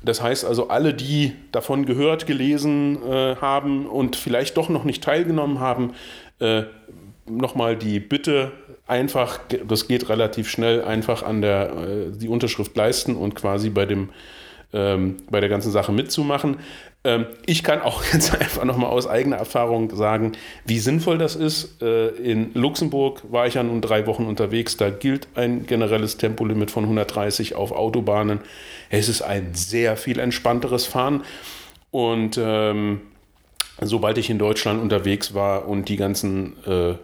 Das 0.04 0.22
heißt 0.22 0.46
also, 0.46 0.70
alle, 0.70 0.94
die 0.94 1.34
davon 1.52 1.86
gehört, 1.86 2.28
gelesen 2.28 3.02
äh, 3.04 3.36
haben 3.38 3.88
und 3.88 4.16
vielleicht 4.16 4.58
doch 4.58 4.70
noch 4.70 4.84
nicht 4.84 5.04
teilgenommen 5.04 5.60
haben, 5.60 5.94
äh, 6.40 6.64
nochmal 7.26 7.76
die 7.76 8.00
Bitte 8.00 8.52
einfach, 8.86 9.40
das 9.68 9.88
geht 9.88 10.10
relativ 10.10 10.50
schnell, 10.50 10.84
einfach 10.84 11.24
an 11.24 11.42
der 11.42 11.72
äh, 11.72 12.12
die 12.12 12.30
Unterschrift 12.30 12.76
leisten 12.76 13.16
und 13.16 13.36
quasi 13.36 13.70
bei 13.70 13.86
dem 13.86 14.10
ähm, 14.74 15.18
bei 15.30 15.40
der 15.40 15.50
ganzen 15.50 15.72
Sache 15.72 15.92
mitzumachen. 15.92 16.58
Ähm, 17.08 17.26
ich 17.46 17.64
kann 17.64 17.82
auch 17.82 18.04
jetzt 18.14 18.36
einfach 18.40 18.66
nochmal 18.66 18.90
aus 18.90 19.08
eigener 19.08 19.38
Erfahrung 19.38 19.96
sagen, 19.96 20.34
wie 20.66 20.78
sinnvoll 20.78 21.18
das 21.18 21.36
ist. 21.36 21.82
Äh, 21.82 22.10
in 22.10 22.54
Luxemburg 22.54 23.24
war 23.32 23.48
ich 23.48 23.54
ja 23.54 23.64
nun 23.64 23.82
drei 23.82 24.06
Wochen 24.06 24.26
unterwegs. 24.26 24.76
Da 24.76 24.90
gilt 24.90 25.30
ein 25.36 25.66
generelles 25.66 26.18
Tempolimit 26.18 26.70
von 26.70 26.84
130 26.84 27.56
auf 27.56 27.72
Autobahnen. 27.72 28.42
Es 28.90 29.08
ist 29.08 29.22
ein 29.22 29.54
sehr 29.54 29.96
viel 29.96 30.20
entspannteres 30.20 30.86
Fahren. 30.86 31.24
Und 31.92 32.38
ähm, 32.42 33.02
sobald 33.80 34.18
ich 34.18 34.30
in 34.30 34.38
Deutschland 34.38 34.82
unterwegs 34.82 35.34
war 35.34 35.68
und 35.68 35.88
die 35.88 35.96
ganzen 35.96 36.62
äh, 36.66 36.96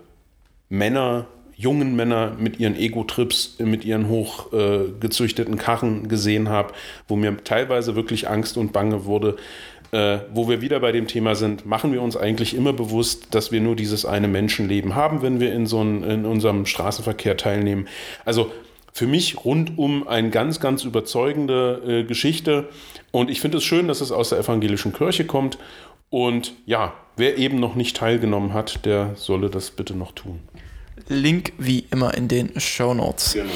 Männer, 0.68 1.28
jungen 1.56 1.96
Männer 1.96 2.36
mit 2.38 2.60
ihren 2.60 2.76
Ego-Trips, 2.76 3.58
mit 3.60 3.86
ihren 3.86 4.10
hochgezüchteten 4.10 5.54
äh, 5.54 5.58
Karren 5.58 6.10
gesehen 6.10 6.50
habe, 6.50 6.74
wo 7.08 7.16
mir 7.16 7.42
teilweise 7.44 7.96
wirklich 7.96 8.28
Angst 8.28 8.58
und 8.58 8.74
Bange 8.74 9.06
wurde, 9.06 9.38
äh, 9.94 10.22
wo 10.34 10.50
wir 10.50 10.60
wieder 10.60 10.80
bei 10.80 10.92
dem 10.92 11.08
Thema 11.08 11.36
sind, 11.36 11.68
machen 11.68 11.94
wir 11.94 12.02
uns 12.02 12.18
eigentlich 12.18 12.56
immer 12.56 12.74
bewusst, 12.74 13.28
dass 13.36 13.52
wir 13.52 13.62
nur 13.62 13.76
dieses 13.76 14.06
eine 14.06 14.28
Menschenleben 14.28 14.96
haben, 14.96 15.22
wenn 15.22 15.40
wir 15.40 15.54
in 15.54 15.68
so 15.68 15.84
ein, 15.84 16.04
in 16.04 16.26
unserem 16.26 16.66
Straßenverkehr 16.66 17.38
teilnehmen. 17.38 17.88
Also 18.26 18.52
für 18.92 19.06
mich 19.06 19.46
rundum 19.46 20.08
eine 20.08 20.32
ganz, 20.32 20.60
ganz 20.60 20.84
überzeugende 20.84 21.82
äh, 21.86 22.04
Geschichte. 22.06 22.70
Und 23.12 23.30
ich 23.30 23.40
finde 23.40 23.60
es 23.60 23.64
schön, 23.64 23.88
dass 23.88 24.02
es 24.02 24.12
aus 24.12 24.30
der 24.30 24.40
evangelischen 24.40 24.94
Kirche 24.94 25.26
kommt. 25.26 25.60
Und 26.10 26.54
ja, 26.66 26.96
wer 27.16 27.38
eben 27.38 27.60
noch 27.60 27.76
nicht 27.76 27.96
teilgenommen 27.96 28.54
hat, 28.54 28.86
der 28.86 29.12
solle 29.16 29.52
das 29.52 29.72
bitte 29.72 29.96
noch 29.96 30.12
tun. 30.14 30.40
Link 31.08 31.54
wie 31.60 31.86
immer 31.92 32.16
in 32.16 32.28
den 32.28 32.60
Show 32.60 32.96
Notes. 32.96 33.34
Genau. 33.34 33.52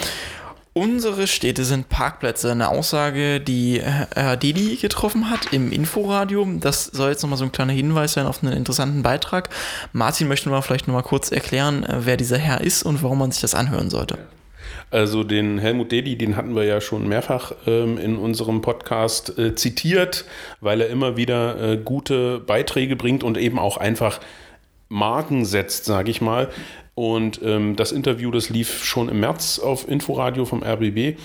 Unsere 0.78 1.26
Städte 1.26 1.66
sind 1.66 1.90
Parkplätze. 1.90 2.52
Eine 2.52 2.70
Aussage, 2.70 3.40
die 3.40 3.82
Herr 3.82 4.38
Didi 4.38 4.76
getroffen 4.76 5.32
hat 5.32 5.52
im 5.52 5.72
Inforadio. 5.72 6.48
Das 6.60 6.86
soll 6.86 7.10
jetzt 7.10 7.24
nochmal 7.24 7.40
so 7.40 7.46
ein 7.46 7.52
kleiner 7.52 7.74
Hinweis 7.74 8.14
sein 8.14 8.28
auf 8.28 8.44
einen 8.44 8.54
interessanten 8.54 9.02
Beitrag. 9.02 9.50
Martin 9.92 10.28
möchte 10.28 10.50
mal 10.50 10.62
vielleicht 10.62 10.88
nochmal 10.88 11.02
kurz 11.02 11.32
erklären, 11.32 11.84
äh, 11.84 12.02
wer 12.02 12.16
dieser 12.16 12.38
Herr 12.38 12.62
ist 12.62 12.84
und 12.84 13.02
warum 13.02 13.18
man 13.18 13.32
sich 13.32 13.42
das 13.42 13.56
anhören 13.56 13.90
sollte. 13.90 14.20
Also 14.92 15.24
den 15.24 15.58
Helmut 15.58 15.92
Dedi, 15.92 16.16
den 16.16 16.36
hatten 16.36 16.56
wir 16.56 16.64
ja 16.64 16.80
schon 16.80 17.08
mehrfach 17.08 17.54
ähm, 17.66 17.98
in 17.98 18.16
unserem 18.16 18.62
Podcast 18.62 19.36
äh, 19.40 19.56
zitiert, 19.56 20.26
weil 20.62 20.82
er 20.82 20.90
immer 20.90 21.18
wieder 21.18 21.60
äh, 21.60 21.78
gute 21.78 22.38
Beiträge 22.38 22.96
bringt 22.96 23.24
und 23.24 23.40
eben 23.40 23.58
auch 23.58 23.78
einfach 23.78 24.20
Marken 24.90 25.46
setzt, 25.46 25.86
sage 25.86 26.12
ich 26.12 26.22
mal. 26.22 26.50
Und 26.96 27.42
ähm, 27.44 27.76
das 27.76 27.92
Interview, 27.92 28.32
das 28.32 28.50
lief 28.50 28.84
schon 28.84 29.10
im 29.10 29.20
März 29.20 29.60
auf 29.60 29.88
Inforadio 29.88 30.46
vom 30.46 30.64
RBB. 30.64 31.18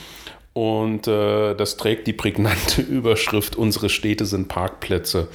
Und 0.53 1.09
äh, 1.09 1.55
das 1.55 1.77
trägt 1.77 2.07
die 2.07 2.13
prägnante 2.13 2.83
Überschrift, 2.91 3.57
unsere 3.57 3.89
Städte 3.89 4.27
sind 4.27 4.49
Parkplätze. 4.49 5.29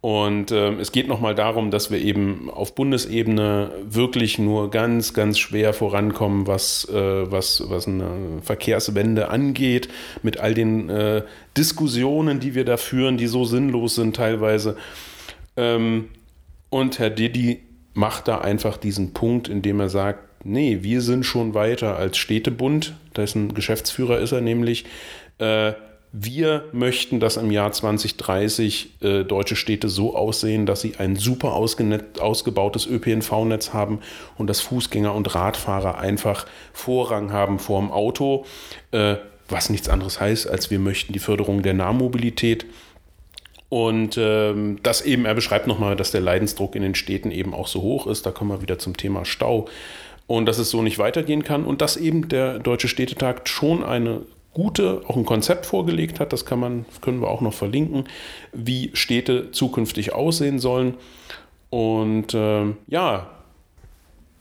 Und 0.00 0.52
äh, 0.52 0.74
es 0.74 0.92
geht 0.92 1.08
nochmal 1.08 1.34
darum, 1.34 1.72
dass 1.72 1.90
wir 1.90 2.00
eben 2.00 2.50
auf 2.50 2.74
Bundesebene 2.76 3.72
wirklich 3.82 4.38
nur 4.38 4.70
ganz, 4.70 5.12
ganz 5.12 5.40
schwer 5.40 5.72
vorankommen, 5.74 6.46
was, 6.46 6.88
äh, 6.88 7.30
was, 7.30 7.64
was 7.68 7.88
eine 7.88 8.40
Verkehrswende 8.42 9.28
angeht, 9.28 9.88
mit 10.22 10.38
all 10.38 10.54
den 10.54 10.88
äh, 10.88 11.22
Diskussionen, 11.56 12.38
die 12.38 12.54
wir 12.54 12.64
da 12.64 12.76
führen, 12.76 13.16
die 13.16 13.26
so 13.26 13.44
sinnlos 13.44 13.96
sind 13.96 14.14
teilweise. 14.14 14.76
Ähm, 15.56 16.10
und 16.70 16.98
Herr 16.98 17.10
Didi 17.10 17.62
macht 17.94 18.28
da 18.28 18.38
einfach 18.38 18.76
diesen 18.76 19.12
Punkt, 19.12 19.48
indem 19.48 19.80
er 19.80 19.88
sagt, 19.88 20.44
nee, 20.44 20.78
wir 20.82 21.00
sind 21.00 21.24
schon 21.24 21.54
weiter 21.54 21.96
als 21.96 22.16
Städtebund, 22.16 22.94
dessen 23.16 23.54
Geschäftsführer 23.54 24.18
ist 24.20 24.32
er 24.32 24.40
nämlich. 24.40 24.84
Äh, 25.38 25.72
wir 26.10 26.64
möchten, 26.72 27.20
dass 27.20 27.36
im 27.36 27.50
Jahr 27.50 27.70
2030 27.70 29.02
äh, 29.02 29.24
deutsche 29.24 29.56
Städte 29.56 29.90
so 29.90 30.16
aussehen, 30.16 30.64
dass 30.64 30.80
sie 30.80 30.96
ein 30.96 31.16
super 31.16 31.52
ausgebautes 31.52 32.86
ÖPNV-Netz 32.86 33.74
haben 33.74 34.00
und 34.38 34.48
dass 34.48 34.60
Fußgänger 34.60 35.14
und 35.14 35.34
Radfahrer 35.34 35.98
einfach 35.98 36.46
Vorrang 36.72 37.32
haben 37.32 37.58
vor 37.58 37.80
dem 37.80 37.90
Auto, 37.90 38.46
äh, 38.90 39.16
was 39.50 39.68
nichts 39.68 39.88
anderes 39.90 40.18
heißt, 40.18 40.48
als 40.48 40.70
wir 40.70 40.78
möchten 40.78 41.12
die 41.12 41.18
Förderung 41.18 41.62
der 41.62 41.74
Nahmobilität 41.74 42.64
und 43.68 44.16
ähm, 44.18 44.78
das 44.82 45.02
eben, 45.02 45.26
er 45.26 45.34
beschreibt 45.34 45.66
nochmal, 45.66 45.94
dass 45.94 46.10
der 46.10 46.22
Leidensdruck 46.22 46.74
in 46.74 46.82
den 46.82 46.94
Städten 46.94 47.30
eben 47.30 47.52
auch 47.52 47.68
so 47.68 47.82
hoch 47.82 48.06
ist. 48.06 48.24
Da 48.24 48.30
kommen 48.30 48.50
wir 48.50 48.62
wieder 48.62 48.78
zum 48.78 48.96
Thema 48.96 49.24
Stau. 49.24 49.68
Und 50.26 50.46
dass 50.46 50.58
es 50.58 50.70
so 50.70 50.82
nicht 50.82 50.98
weitergehen 50.98 51.44
kann. 51.44 51.64
Und 51.64 51.82
dass 51.82 51.96
eben 51.96 52.28
der 52.28 52.58
Deutsche 52.58 52.88
Städtetag 52.88 53.48
schon 53.48 53.84
eine 53.84 54.22
gute, 54.54 55.02
auch 55.06 55.16
ein 55.16 55.26
Konzept 55.26 55.66
vorgelegt 55.66 56.18
hat. 56.18 56.32
Das 56.32 56.46
kann 56.46 56.60
man, 56.60 56.86
können 57.02 57.20
wir 57.20 57.28
auch 57.28 57.42
noch 57.42 57.52
verlinken, 57.52 58.04
wie 58.52 58.90
Städte 58.94 59.50
zukünftig 59.50 60.14
aussehen 60.14 60.58
sollen. 60.58 60.94
Und 61.68 62.32
ähm, 62.34 62.78
ja, 62.86 63.28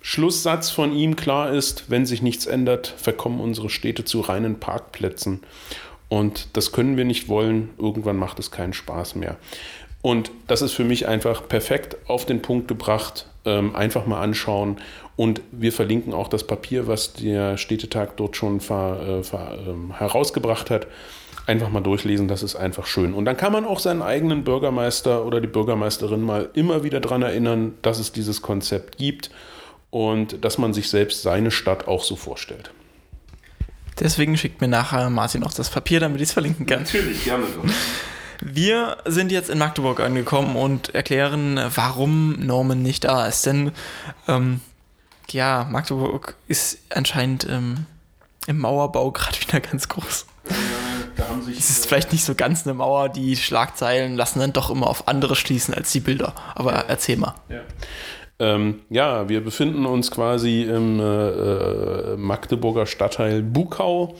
Schlusssatz 0.01 0.69
von 0.69 0.93
ihm 0.93 1.17
klar 1.17 1.51
ist, 1.51 1.89
wenn 1.89 2.05
sich 2.05 2.21
nichts 2.21 2.45
ändert, 2.45 2.87
verkommen 2.97 3.41
unsere 3.41 3.69
Städte 3.69 4.05
zu 4.05 4.21
reinen 4.21 4.57
Parkplätzen. 4.57 5.41
Und 6.09 6.55
das 6.55 6.71
können 6.71 6.97
wir 6.97 7.05
nicht 7.05 7.27
wollen. 7.27 7.69
Irgendwann 7.77 8.17
macht 8.17 8.39
es 8.39 8.51
keinen 8.51 8.73
Spaß 8.73 9.15
mehr. 9.15 9.37
Und 10.01 10.31
das 10.47 10.61
ist 10.61 10.73
für 10.73 10.83
mich 10.83 11.07
einfach 11.07 11.47
perfekt 11.47 11.97
auf 12.07 12.25
den 12.25 12.41
Punkt 12.41 12.67
gebracht. 12.67 13.27
Ähm, 13.45 13.75
einfach 13.75 14.05
mal 14.05 14.21
anschauen. 14.21 14.77
Und 15.15 15.41
wir 15.51 15.73
verlinken 15.73 16.13
auch 16.13 16.27
das 16.27 16.45
Papier, 16.45 16.87
was 16.87 17.13
der 17.13 17.57
Städtetag 17.57 18.15
dort 18.17 18.35
schon 18.35 18.59
ver, 18.59 19.19
äh, 19.19 19.23
ver, 19.23 19.57
äh, 19.57 19.93
herausgebracht 19.93 20.69
hat. 20.69 20.87
Einfach 21.45 21.69
mal 21.69 21.81
durchlesen, 21.81 22.27
das 22.27 22.43
ist 22.43 22.57
einfach 22.57 22.85
schön. 22.85 23.13
Und 23.13 23.23
dann 23.25 23.37
kann 23.37 23.53
man 23.53 23.65
auch 23.65 23.79
seinen 23.79 24.01
eigenen 24.01 24.43
Bürgermeister 24.43 25.25
oder 25.25 25.39
die 25.39 25.47
Bürgermeisterin 25.47 26.21
mal 26.21 26.49
immer 26.53 26.83
wieder 26.83 26.99
daran 26.99 27.21
erinnern, 27.21 27.75
dass 27.81 27.99
es 27.99 28.11
dieses 28.11 28.41
Konzept 28.41 28.97
gibt 28.97 29.31
und 29.89 30.43
dass 30.43 30.57
man 30.57 30.73
sich 30.73 30.89
selbst 30.89 31.21
seine 31.21 31.51
Stadt 31.51 31.87
auch 31.87 32.03
so 32.03 32.17
vorstellt. 32.17 32.71
Deswegen 33.99 34.37
schickt 34.37 34.61
mir 34.61 34.67
nachher 34.67 35.09
Martin 35.09 35.43
auch 35.43 35.53
das 35.53 35.69
Papier, 35.69 35.99
damit 35.99 36.21
ich 36.21 36.29
es 36.29 36.33
verlinken 36.33 36.65
kann. 36.65 36.83
Natürlich, 36.83 37.23
gerne 37.23 37.45
doch. 37.45 37.71
Wir 38.41 38.97
sind 39.05 39.31
jetzt 39.31 39.49
in 39.49 39.57
Magdeburg 39.57 39.99
angekommen 39.99 40.55
und 40.55 40.93
erklären, 40.93 41.59
warum 41.73 42.33
Norman 42.33 42.83
nicht 42.83 43.03
da 43.03 43.25
ist. 43.25 43.45
Denn 43.45 43.71
ähm, 44.27 44.61
ja, 45.29 45.67
Magdeburg 45.69 46.35
ist 46.47 46.77
anscheinend 46.93 47.47
ähm, 47.49 47.85
im 48.45 48.59
Mauerbau 48.59 49.11
gerade 49.13 49.39
wieder 49.39 49.59
ganz 49.59 49.87
groß. 49.87 50.25
es 51.57 51.69
ist 51.69 51.87
vielleicht 51.87 52.11
nicht 52.11 52.23
so 52.23 52.35
ganz 52.35 52.65
eine 52.65 52.75
Mauer, 52.75 53.09
die 53.09 53.35
Schlagzeilen 53.35 54.15
lassen 54.15 54.39
dann 54.39 54.53
doch 54.53 54.69
immer 54.69 54.87
auf 54.87 55.07
andere 55.07 55.35
schließen 55.35 55.73
als 55.73 55.91
die 55.91 55.99
Bilder. 55.99 56.33
Aber 56.53 56.73
erzähl 56.73 57.17
mal. 57.17 57.35
Ja. 57.49 57.61
Ähm, 58.39 58.81
ja, 58.89 59.29
wir 59.29 59.41
befinden 59.41 59.85
uns 59.85 60.11
quasi 60.11 60.63
im 60.63 60.99
äh, 60.99 61.03
äh, 61.03 62.17
Magdeburger 62.17 62.85
Stadtteil 62.85 63.41
Bukau. 63.41 64.15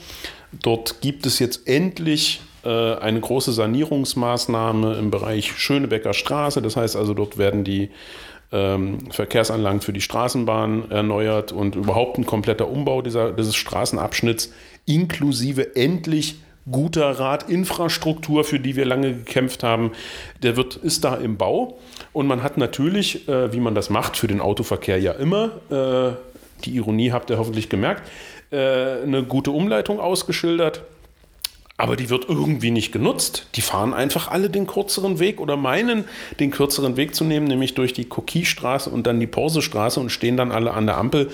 Dort 0.62 1.00
gibt 1.00 1.26
es 1.26 1.38
jetzt 1.38 1.68
endlich 1.68 2.40
äh, 2.64 2.94
eine 2.96 3.20
große 3.20 3.52
Sanierungsmaßnahme 3.52 4.96
im 4.96 5.10
Bereich 5.10 5.56
Schönebecker 5.56 6.14
Straße. 6.14 6.60
Das 6.62 6.76
heißt 6.76 6.96
also, 6.96 7.14
dort 7.14 7.38
werden 7.38 7.62
die 7.62 7.90
ähm, 8.50 9.10
Verkehrsanlagen 9.10 9.80
für 9.80 9.92
die 9.92 10.00
Straßenbahn 10.00 10.90
erneuert 10.90 11.52
und 11.52 11.76
überhaupt 11.76 12.18
ein 12.18 12.26
kompletter 12.26 12.68
Umbau 12.68 13.02
dieser, 13.02 13.32
dieses 13.32 13.54
Straßenabschnitts 13.56 14.52
inklusive 14.86 15.76
endlich 15.76 16.36
guter 16.70 17.18
Radinfrastruktur, 17.18 18.44
für 18.44 18.60
die 18.60 18.76
wir 18.76 18.84
lange 18.84 19.14
gekämpft 19.14 19.62
haben, 19.62 19.92
der 20.42 20.56
wird, 20.56 20.76
ist 20.76 21.04
da 21.04 21.14
im 21.14 21.36
Bau. 21.36 21.78
Und 22.12 22.26
man 22.26 22.42
hat 22.42 22.58
natürlich, 22.58 23.28
äh, 23.28 23.52
wie 23.52 23.60
man 23.60 23.74
das 23.74 23.90
macht, 23.90 24.16
für 24.16 24.26
den 24.26 24.40
Autoverkehr 24.40 24.98
ja 24.98 25.12
immer, 25.12 25.50
äh, 25.70 26.16
die 26.64 26.74
Ironie 26.74 27.12
habt 27.12 27.30
ihr 27.30 27.38
hoffentlich 27.38 27.68
gemerkt, 27.68 28.10
äh, 28.50 29.02
eine 29.02 29.22
gute 29.24 29.50
Umleitung 29.50 30.00
ausgeschildert. 30.00 30.82
Aber 31.80 31.94
die 31.94 32.10
wird 32.10 32.28
irgendwie 32.28 32.72
nicht 32.72 32.90
genutzt. 32.90 33.46
Die 33.54 33.60
fahren 33.60 33.94
einfach 33.94 34.28
alle 34.28 34.50
den 34.50 34.66
kürzeren 34.66 35.20
Weg 35.20 35.40
oder 35.40 35.56
meinen, 35.56 36.06
den 36.40 36.50
kürzeren 36.50 36.96
Weg 36.96 37.14
zu 37.14 37.22
nehmen, 37.22 37.46
nämlich 37.46 37.74
durch 37.74 37.92
die 37.92 38.06
Kokiestraße 38.06 38.90
und 38.90 39.06
dann 39.06 39.20
die 39.20 39.28
Porsestraße 39.28 40.00
und 40.00 40.10
stehen 40.10 40.36
dann 40.36 40.50
alle 40.50 40.74
an 40.74 40.86
der 40.86 40.98
Ampel 40.98 41.30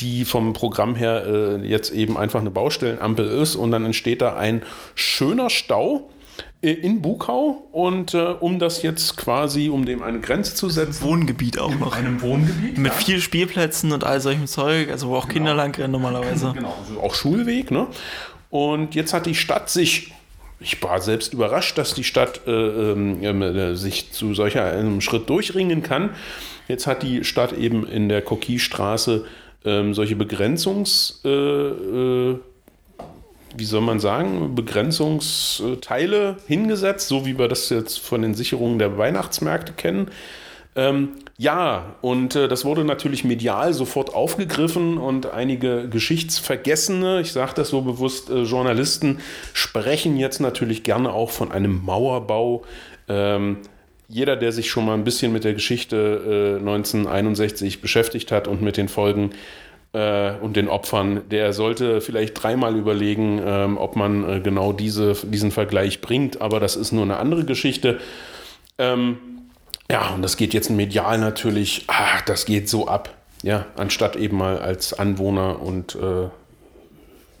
die 0.00 0.24
vom 0.24 0.52
Programm 0.52 0.94
her 0.94 1.24
äh, 1.26 1.66
jetzt 1.66 1.92
eben 1.92 2.16
einfach 2.16 2.40
eine 2.40 2.50
Baustellenampel 2.50 3.26
ist 3.26 3.56
und 3.56 3.70
dann 3.70 3.84
entsteht 3.84 4.22
da 4.22 4.36
ein 4.36 4.62
schöner 4.94 5.50
Stau 5.50 6.10
äh, 6.62 6.72
in 6.72 7.02
Bukau 7.02 7.68
und 7.72 8.14
äh, 8.14 8.18
um 8.18 8.58
das 8.58 8.82
jetzt 8.82 9.16
quasi, 9.16 9.68
um 9.68 9.84
dem 9.84 10.02
eine 10.02 10.20
Grenze 10.20 10.54
zu 10.54 10.68
setzen. 10.68 11.04
Wohngebiet 11.04 11.58
auch 11.58 11.74
noch. 11.74 11.94
Einem 11.96 12.22
Wohngebiet. 12.22 12.78
Mit 12.78 12.92
ja. 12.92 12.98
vielen 12.98 13.20
Spielplätzen 13.20 13.92
und 13.92 14.04
all 14.04 14.20
solchem 14.20 14.46
Zeug, 14.46 14.90
also 14.90 15.08
wo 15.08 15.16
auch 15.16 15.28
Kinder 15.28 15.52
genau. 15.52 15.62
lang 15.62 15.74
rennen 15.74 15.92
normalerweise. 15.92 16.52
Genau, 16.54 16.74
also 16.80 17.00
auch 17.00 17.14
Schulweg, 17.14 17.70
ne? 17.70 17.86
Und 18.50 18.94
jetzt 18.94 19.12
hat 19.12 19.26
die 19.26 19.34
Stadt 19.34 19.68
sich 19.68 20.12
ich 20.60 20.82
war 20.82 21.00
selbst 21.00 21.34
überrascht, 21.34 21.76
dass 21.76 21.94
die 21.94 22.04
Stadt 22.04 22.46
äh, 22.46 22.50
ähm, 22.50 23.22
äh, 23.22 23.74
sich 23.74 24.12
zu 24.12 24.34
solch 24.34 24.58
einem 24.58 25.00
Schritt 25.00 25.28
durchringen 25.28 25.82
kann. 25.82 26.10
Jetzt 26.68 26.86
hat 26.86 27.02
die 27.02 27.24
Stadt 27.24 27.52
eben 27.52 27.86
in 27.86 28.08
der 28.08 28.22
Kokiestraße 28.22 29.26
ähm, 29.64 29.94
solche 29.94 30.16
Begrenzungs, 30.16 31.20
äh, 31.24 31.28
äh, 31.28 32.38
wie 33.56 33.64
soll 33.64 33.80
man 33.80 34.00
sagen, 34.00 34.54
Begrenzungsteile 34.54 36.36
hingesetzt, 36.46 37.08
so 37.08 37.24
wie 37.24 37.38
wir 37.38 37.48
das 37.48 37.70
jetzt 37.70 37.98
von 37.98 38.22
den 38.22 38.34
Sicherungen 38.34 38.78
der 38.78 38.98
Weihnachtsmärkte 38.98 39.72
kennen. 39.72 40.10
Ähm, 40.76 41.10
ja, 41.36 41.94
und 42.00 42.34
äh, 42.34 42.48
das 42.48 42.64
wurde 42.64 42.84
natürlich 42.84 43.22
medial 43.22 43.72
sofort 43.72 44.12
aufgegriffen 44.12 44.98
und 44.98 45.32
einige 45.32 45.88
Geschichtsvergessene, 45.88 47.20
ich 47.20 47.32
sage 47.32 47.52
das 47.54 47.68
so 47.68 47.82
bewusst, 47.82 48.28
äh, 48.28 48.42
Journalisten 48.42 49.20
sprechen 49.52 50.16
jetzt 50.16 50.40
natürlich 50.40 50.82
gerne 50.82 51.12
auch 51.12 51.30
von 51.30 51.52
einem 51.52 51.84
Mauerbau. 51.84 52.64
Ähm, 53.08 53.58
jeder, 54.14 54.36
der 54.36 54.52
sich 54.52 54.70
schon 54.70 54.86
mal 54.86 54.94
ein 54.94 55.02
bisschen 55.02 55.32
mit 55.32 55.42
der 55.42 55.54
Geschichte 55.54 56.56
äh, 56.56 56.60
1961 56.60 57.80
beschäftigt 57.80 58.30
hat 58.30 58.46
und 58.46 58.62
mit 58.62 58.76
den 58.76 58.86
Folgen 58.86 59.30
äh, 59.92 60.34
und 60.34 60.54
den 60.54 60.68
Opfern, 60.68 61.28
der 61.32 61.52
sollte 61.52 62.00
vielleicht 62.00 62.40
dreimal 62.40 62.76
überlegen, 62.76 63.42
ähm, 63.44 63.76
ob 63.76 63.96
man 63.96 64.36
äh, 64.36 64.40
genau 64.40 64.72
diese, 64.72 65.14
diesen 65.14 65.50
Vergleich 65.50 66.00
bringt. 66.00 66.40
Aber 66.40 66.60
das 66.60 66.76
ist 66.76 66.92
nur 66.92 67.02
eine 67.02 67.16
andere 67.16 67.44
Geschichte. 67.44 67.98
Ähm, 68.78 69.18
ja, 69.90 70.10
und 70.14 70.22
das 70.22 70.36
geht 70.36 70.54
jetzt 70.54 70.70
medial 70.70 71.18
natürlich, 71.18 71.82
ach, 71.88 72.20
das 72.20 72.44
geht 72.44 72.68
so 72.68 72.86
ab. 72.86 73.12
Ja, 73.42 73.66
anstatt 73.76 74.14
eben 74.14 74.36
mal 74.36 74.58
als 74.58 74.96
Anwohner 74.96 75.60
und 75.60 75.96
äh, 75.96 76.28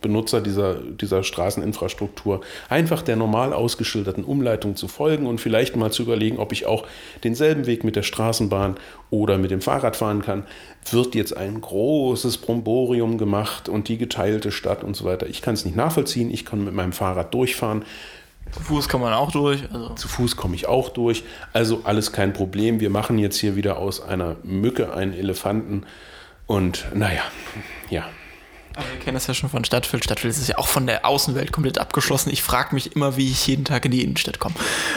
Benutzer 0.04 0.42
dieser, 0.42 0.74
dieser 0.74 1.22
Straßeninfrastruktur 1.22 2.42
einfach 2.68 3.00
der 3.00 3.16
normal 3.16 3.54
ausgeschilderten 3.54 4.22
Umleitung 4.22 4.76
zu 4.76 4.86
folgen 4.86 5.26
und 5.26 5.40
vielleicht 5.40 5.74
mal 5.76 5.90
zu 5.90 6.02
überlegen, 6.02 6.38
ob 6.38 6.52
ich 6.52 6.66
auch 6.66 6.86
denselben 7.24 7.64
Weg 7.66 7.82
mit 7.82 7.96
der 7.96 8.02
Straßenbahn 8.02 8.76
oder 9.10 9.38
mit 9.38 9.50
dem 9.50 9.62
Fahrrad 9.62 9.96
fahren 9.96 10.20
kann, 10.20 10.44
wird 10.90 11.14
jetzt 11.14 11.34
ein 11.34 11.60
großes 11.60 12.36
Bromborium 12.38 13.16
gemacht 13.16 13.70
und 13.70 13.88
die 13.88 13.96
geteilte 13.96 14.52
Stadt 14.52 14.84
und 14.84 14.94
so 14.94 15.06
weiter. 15.06 15.26
Ich 15.26 15.40
kann 15.40 15.54
es 15.54 15.64
nicht 15.64 15.76
nachvollziehen, 15.76 16.30
ich 16.30 16.44
kann 16.44 16.62
mit 16.62 16.74
meinem 16.74 16.92
Fahrrad 16.92 17.32
durchfahren. 17.32 17.84
Zu 18.52 18.60
Fuß 18.60 18.88
kann 18.88 19.00
man 19.00 19.14
auch 19.14 19.32
durch. 19.32 19.62
Also. 19.72 19.94
Zu 19.94 20.08
Fuß 20.08 20.36
komme 20.36 20.54
ich 20.54 20.68
auch 20.68 20.90
durch. 20.90 21.24
Also 21.54 21.80
alles 21.84 22.12
kein 22.12 22.34
Problem. 22.34 22.78
Wir 22.78 22.90
machen 22.90 23.18
jetzt 23.18 23.38
hier 23.38 23.56
wieder 23.56 23.78
aus 23.78 24.02
einer 24.02 24.36
Mücke 24.42 24.92
einen 24.92 25.14
Elefanten. 25.14 25.84
Und 26.46 26.84
naja, 26.94 27.22
ja. 27.88 28.04
Aber 28.74 28.86
wir 28.90 28.98
kennen 29.00 29.14
das 29.14 29.26
ja 29.26 29.34
schon 29.34 29.50
von 29.50 29.64
Stadtfeld. 29.64 30.04
Stadtfeld 30.04 30.34
ist 30.34 30.48
ja 30.48 30.58
auch 30.58 30.68
von 30.68 30.86
der 30.86 31.06
Außenwelt 31.06 31.52
komplett 31.52 31.78
abgeschlossen. 31.78 32.30
Ich 32.30 32.42
frage 32.42 32.74
mich 32.74 32.94
immer, 32.94 33.16
wie 33.16 33.30
ich 33.30 33.46
jeden 33.46 33.64
Tag 33.64 33.84
in 33.84 33.90
die 33.90 34.02
Innenstadt 34.02 34.38
komme. 34.38 34.54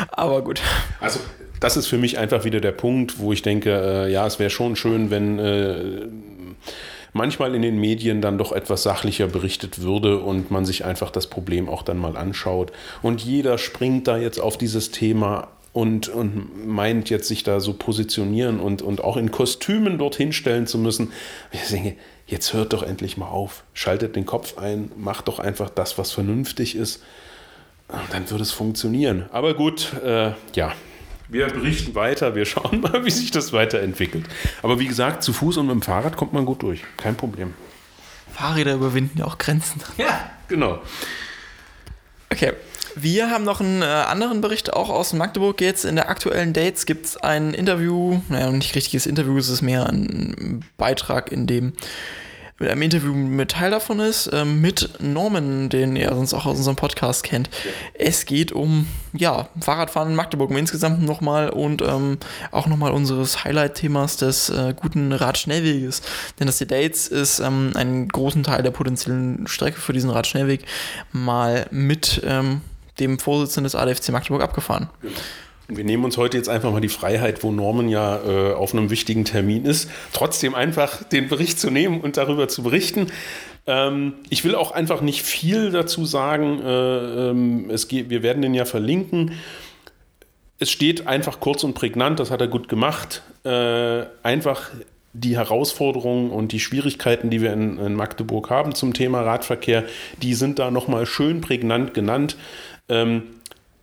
Aber 0.10 0.44
gut. 0.44 0.62
Also, 1.00 1.20
das 1.60 1.78
ist 1.78 1.88
für 1.88 1.98
mich 1.98 2.18
einfach 2.18 2.44
wieder 2.44 2.62
der 2.62 2.72
Punkt, 2.72 3.20
wo 3.20 3.34
ich 3.34 3.42
denke, 3.42 3.72
äh, 3.72 4.12
ja, 4.12 4.26
es 4.26 4.40
wäre 4.40 4.50
schon 4.50 4.76
schön, 4.76 5.10
wenn 5.10 5.40
äh, 5.40 6.08
manchmal 7.14 7.56
in 7.56 7.62
den 7.62 7.78
Medien 7.78 8.22
dann 8.22 8.38
doch 8.38 8.52
etwas 8.52 8.84
sachlicher 8.84 9.28
berichtet 9.28 9.82
würde 9.82 10.20
und 10.20 10.52
man 10.52 10.66
sich 10.66 10.86
einfach 10.86 11.12
das 11.12 11.28
Problem 11.28 11.70
auch 11.70 11.84
dann 11.84 11.98
mal 11.98 12.18
anschaut. 12.18 12.72
Und 13.02 13.22
jeder 13.22 13.58
springt 13.58 14.08
da 14.08 14.18
jetzt 14.18 14.40
auf 14.40 14.58
dieses 14.58 14.92
Thema 14.92 15.50
und, 15.74 16.10
und 16.10 16.68
meint 16.68 17.10
jetzt 17.10 17.28
sich 17.28 17.44
da 17.44 17.60
so 17.60 17.74
positionieren 17.74 18.60
und, 18.60 18.82
und 18.82 19.04
auch 19.04 19.18
in 19.18 19.32
Kostümen 19.32 19.98
dorthin 19.98 20.34
stellen 20.34 20.66
zu 20.66 20.78
müssen. 20.78 21.12
Ich 21.52 21.70
denke, 21.70 21.96
jetzt 22.28 22.54
hört 22.54 22.74
doch 22.74 22.84
endlich 22.84 23.18
mal 23.18 23.28
auf, 23.28 23.64
schaltet 23.74 24.16
den 24.16 24.26
Kopf 24.26 24.58
ein, 24.58 24.92
macht 24.98 25.28
doch 25.28 25.40
einfach 25.40 25.70
das, 25.70 25.98
was 25.98 26.12
vernünftig 26.12 26.76
ist. 26.76 27.02
Dann 28.12 28.30
wird 28.30 28.42
es 28.42 28.52
funktionieren. 28.52 29.26
Aber 29.32 29.54
gut, 29.54 29.94
äh, 30.04 30.34
ja, 30.54 30.74
wir 31.30 31.48
berichten 31.48 31.96
weiter, 31.96 32.36
wir 32.36 32.46
schauen 32.46 32.82
mal, 32.82 33.06
wie 33.06 33.12
sich 33.12 33.32
das 33.32 33.54
weiterentwickelt. 33.54 34.26
Aber 34.62 34.78
wie 34.80 34.88
gesagt, 34.88 35.24
zu 35.24 35.34
Fuß 35.34 35.58
und 35.58 35.68
mit 35.68 35.76
dem 35.76 35.82
Fahrrad 35.82 36.18
kommt 36.18 36.34
man 36.34 36.46
gut 36.46 36.62
durch, 36.62 36.84
kein 36.98 37.16
Problem. 37.16 37.54
Fahrräder 38.34 38.76
überwinden 38.76 39.20
ja 39.20 39.26
auch 39.26 39.38
Grenzen. 39.38 39.82
Ja, 39.98 40.30
genau. 40.48 40.82
Okay, 42.30 42.54
wir 43.02 43.30
haben 43.30 43.44
noch 43.44 43.62
einen 43.62 43.82
äh, 43.82 43.86
anderen 43.86 44.42
Bericht 44.42 44.74
auch 44.74 44.90
aus 44.90 45.14
Magdeburg. 45.14 45.62
Jetzt 45.62 45.86
in 45.86 45.96
der 45.96 46.10
aktuellen 46.10 46.54
Dates 46.54 46.86
gibt 46.86 47.06
es 47.06 47.18
ein 47.18 47.54
Interview, 47.54 48.22
naja, 48.30 48.52
nicht 48.52 48.76
richtiges 48.76 49.06
Interview, 49.06 49.38
es 49.38 49.50
ist 49.50 49.62
mehr 49.62 49.88
ein 49.88 50.66
Beitrag, 50.78 51.32
in 51.32 51.48
dem 51.48 51.74
mit 52.60 52.70
einem 52.70 52.82
Interview 52.82 53.14
mit 53.14 53.52
Teil 53.52 53.70
davon 53.70 54.00
ist, 54.00 54.28
äh, 54.28 54.44
mit 54.44 54.90
Norman, 55.00 55.70
den 55.70 55.96
ihr 55.96 56.10
sonst 56.10 56.34
auch 56.34 56.48
aus 56.48 56.58
unserem 56.58 56.76
Podcast 56.76 57.24
kennt. 57.24 57.52
Es 57.94 58.26
geht 58.26 58.52
um, 58.52 58.88
ja, 59.14 59.50
Fahrradfahren 59.62 60.10
in 60.10 60.16
Magdeburg 60.16 60.50
im 60.50 60.58
Insgesamt 60.58 61.04
nochmal 61.04 61.50
und 61.50 61.84
ähm, 61.84 62.18
auch 62.52 62.66
nochmal 62.66 62.94
unseres 62.94 63.44
Highlight-Themas 63.44 64.18
des 64.18 64.50
äh, 64.50 64.74
guten 64.76 65.14
Radschnellweges. 65.14 66.02
Denn 66.40 66.48
das 66.48 66.58
Dates 66.58 67.08
ist 67.08 67.40
ähm, 67.40 67.74
einen 67.76 68.08
großen 68.08 68.42
Teil 68.42 68.64
der 68.64 68.72
potenziellen 68.72 69.46
Strecke 69.46 69.80
für 69.80 69.94
diesen 69.94 70.10
Radschnellweg 70.10 70.66
mal 71.12 71.68
mit 71.70 72.22
ähm, 72.26 72.62
dem 73.00 73.20
Vorsitzenden 73.20 73.66
des 73.66 73.76
ADFC 73.76 74.10
Magdeburg 74.10 74.42
abgefahren. 74.42 74.90
Genau. 75.02 75.14
Wir 75.70 75.84
nehmen 75.84 76.06
uns 76.06 76.16
heute 76.16 76.38
jetzt 76.38 76.48
einfach 76.48 76.72
mal 76.72 76.80
die 76.80 76.88
Freiheit, 76.88 77.44
wo 77.44 77.52
Norman 77.52 77.90
ja 77.90 78.22
äh, 78.24 78.54
auf 78.54 78.74
einem 78.74 78.90
wichtigen 78.90 79.26
Termin 79.26 79.66
ist, 79.66 79.90
trotzdem 80.14 80.56
einfach 80.56 81.04
den 81.04 81.28
Bericht 81.28 81.60
zu 81.60 81.70
nehmen 81.70 82.00
und 82.00 82.16
darüber 82.16 82.48
zu 82.48 82.64
berichten. 82.64 83.08
Ähm, 83.66 84.14
ich 84.30 84.46
will 84.46 84.56
auch 84.56 84.72
einfach 84.72 85.02
nicht 85.02 85.24
viel 85.24 85.72
dazu 85.72 86.06
sagen. 86.06 86.62
Äh, 86.62 87.30
ähm, 87.30 87.70
es 87.70 87.90
geht, 87.90 88.10
wir 88.10 88.24
werden 88.24 88.42
den 88.42 88.54
ja 88.54 88.64
verlinken. 88.64 89.34
Es 90.58 90.72
steht 90.72 91.06
einfach 91.06 91.42
kurz 91.42 91.66
und 91.66 91.74
prägnant, 91.74 92.22
das 92.22 92.32
hat 92.32 92.40
er 92.40 92.48
gut 92.48 92.70
gemacht. 92.70 93.24
Äh, 93.44 94.06
einfach 94.24 94.72
die 95.20 95.36
Herausforderungen 95.36 96.30
und 96.30 96.52
die 96.52 96.60
Schwierigkeiten, 96.60 97.30
die 97.30 97.42
wir 97.42 97.54
in, 97.54 97.78
in 97.80 97.96
Magdeburg 97.96 98.50
haben 98.50 98.76
zum 98.76 98.94
Thema 98.94 99.22
Radverkehr, 99.22 99.84
die 100.22 100.34
sind 100.34 100.60
da 100.60 100.72
nochmal 100.72 101.06
schön 101.06 101.42
prägnant 101.42 101.94
genannt. 101.94 102.38
Ähm, 102.90 103.24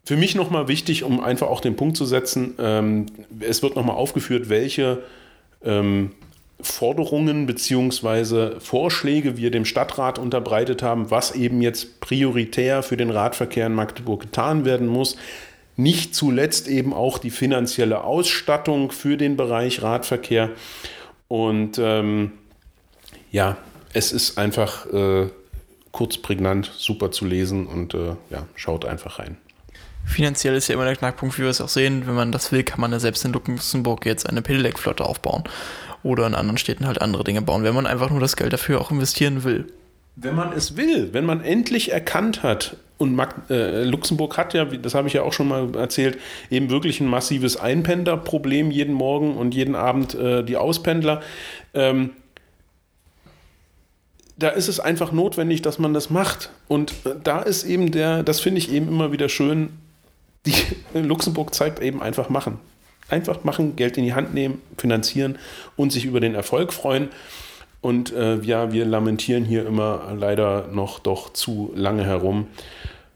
für 0.05 0.17
mich 0.17 0.35
nochmal 0.35 0.69
wichtig, 0.69 1.03
um 1.03 1.21
einfach 1.21 1.49
auch 1.49 1.61
den 1.61 1.77
Punkt 1.77 1.97
zu 1.97 2.05
setzen, 2.05 2.55
ähm, 2.59 3.07
es 3.41 3.63
wird 3.63 3.75
nochmal 3.75 3.97
aufgeführt, 3.97 4.49
welche 4.49 5.03
ähm, 5.65 6.13
Forderungen 6.61 7.47
bzw. 7.47 8.61
Vorschläge 8.61 9.37
wir 9.37 9.51
dem 9.51 9.65
Stadtrat 9.65 10.19
unterbreitet 10.19 10.83
haben, 10.83 11.11
was 11.11 11.35
eben 11.35 11.63
jetzt 11.63 12.01
prioritär 12.01 12.83
für 12.83 12.97
den 12.97 13.11
Radverkehr 13.11 13.67
in 13.67 13.75
Magdeburg 13.75 14.23
getan 14.23 14.65
werden 14.65 14.87
muss. 14.87 15.17
Nicht 15.77 16.15
zuletzt 16.15 16.69
eben 16.69 16.93
auch 16.93 17.19
die 17.19 17.31
finanzielle 17.31 18.05
Ausstattung 18.05 18.93
für 18.93 19.17
den 19.17 19.37
Bereich 19.37 19.83
Radverkehr. 19.83 20.51
Und 21.29 21.79
ähm, 21.79 22.33
ja, 23.31 23.57
es 23.93 24.13
ist 24.13 24.39
einfach 24.39 24.87
äh, 24.93 25.29
kurz, 25.93 26.19
prägnant, 26.19 26.71
super 26.77 27.11
zu 27.11 27.25
lesen 27.25 27.67
und 27.67 27.95
äh, 27.95 28.17
ja, 28.31 28.47
schaut 28.57 28.85
einfach 28.85 29.19
rein. 29.19 29.37
Finanziell 30.05 30.55
ist 30.55 30.69
ja 30.69 30.75
immer 30.75 30.85
der 30.85 30.97
Knackpunkt, 30.97 31.39
wie 31.39 31.43
wir 31.43 31.49
es 31.49 31.61
auch 31.61 31.69
sehen. 31.69 32.07
Wenn 32.07 32.15
man 32.15 32.31
das 32.31 32.53
will, 32.53 32.63
kann 32.63 32.81
man 32.81 32.93
ja 32.93 33.01
selbst 33.01 33.25
in 33.25 33.33
Luxemburg 33.33 34.05
jetzt 34.05 34.29
eine 34.29 34.43
Pedelec-Flotte 34.43 35.05
aufbauen. 35.05 35.45
Oder 36.03 36.27
in 36.27 36.35
anderen 36.35 36.59
Städten 36.59 36.87
halt 36.87 37.01
andere 37.01 37.25
Dinge 37.25 37.41
bauen, 37.41 37.65
wenn 37.65 37.75
man 37.75 37.87
einfach 37.87 38.11
nur 38.11 38.21
das 38.21 38.37
Geld 38.37 38.53
dafür 38.53 38.81
auch 38.81 38.91
investieren 38.91 39.45
will. 39.45 39.73
Wenn 40.17 40.35
man 40.35 40.53
es 40.53 40.77
will, 40.77 41.15
wenn 41.15 41.25
man 41.25 41.41
endlich 41.41 41.91
erkannt 41.93 42.43
hat, 42.43 42.77
und 42.97 43.21
äh, 43.51 43.83
Luxemburg 43.85 44.37
hat 44.39 44.55
ja, 44.55 44.65
das 44.65 44.95
habe 44.95 45.09
ich 45.09 45.15
ja 45.15 45.23
auch 45.23 45.33
schon 45.33 45.49
mal 45.49 45.75
erzählt, 45.75 46.19
eben 46.51 46.71
wirklich 46.71 47.01
ein 47.01 47.09
massives 47.09 47.57
Einpendlerproblem 47.57 48.71
jeden 48.71 48.95
Morgen 48.95 49.37
und 49.37 49.55
jeden 49.55 49.75
Abend 49.75 50.15
äh, 50.15 50.45
die 50.45 50.57
Auspendler. 50.57 51.21
Ähm, 51.75 52.11
da 54.37 54.49
ist 54.49 54.69
es 54.69 54.81
einfach 54.81 55.13
notwendig, 55.13 55.63
dass 55.63 55.79
man 55.79 55.93
das 55.93 56.11
macht. 56.11 56.51
Und 56.69 56.93
äh, 57.05 57.15
da 57.23 57.41
ist 57.41 57.65
eben 57.65 57.91
der, 57.91 58.23
das 58.23 58.41
finde 58.41 58.59
ich 58.59 58.73
eben 58.73 58.89
immer 58.89 59.11
wieder 59.11 59.29
schön, 59.29 59.71
die 60.47 60.55
Luxemburg 60.95 61.55
zeigt 61.55 61.81
eben 61.81 62.01
einfach 62.03 62.29
machen. 62.29 62.59
Einfach 63.09 63.45
machen, 63.45 63.77
Geld 63.77 63.99
in 63.99 64.05
die 64.05 64.15
Hand 64.15 64.35
nehmen, 64.35 64.63
finanzieren 64.79 65.39
und 65.77 65.93
sich 65.93 66.05
über 66.05 66.21
den 66.21 66.35
Erfolg 66.35 66.73
freuen. 66.73 67.09
Und 67.85 68.15
äh, 68.15 68.37
ja, 68.37 68.73
wir 68.73 68.87
lamentieren 68.87 69.45
hier 69.45 69.67
immer 69.67 70.15
leider 70.19 70.69
noch 70.73 71.01
doch 71.01 71.35
zu 71.35 71.71
lange 71.75 72.03
herum. 72.03 72.47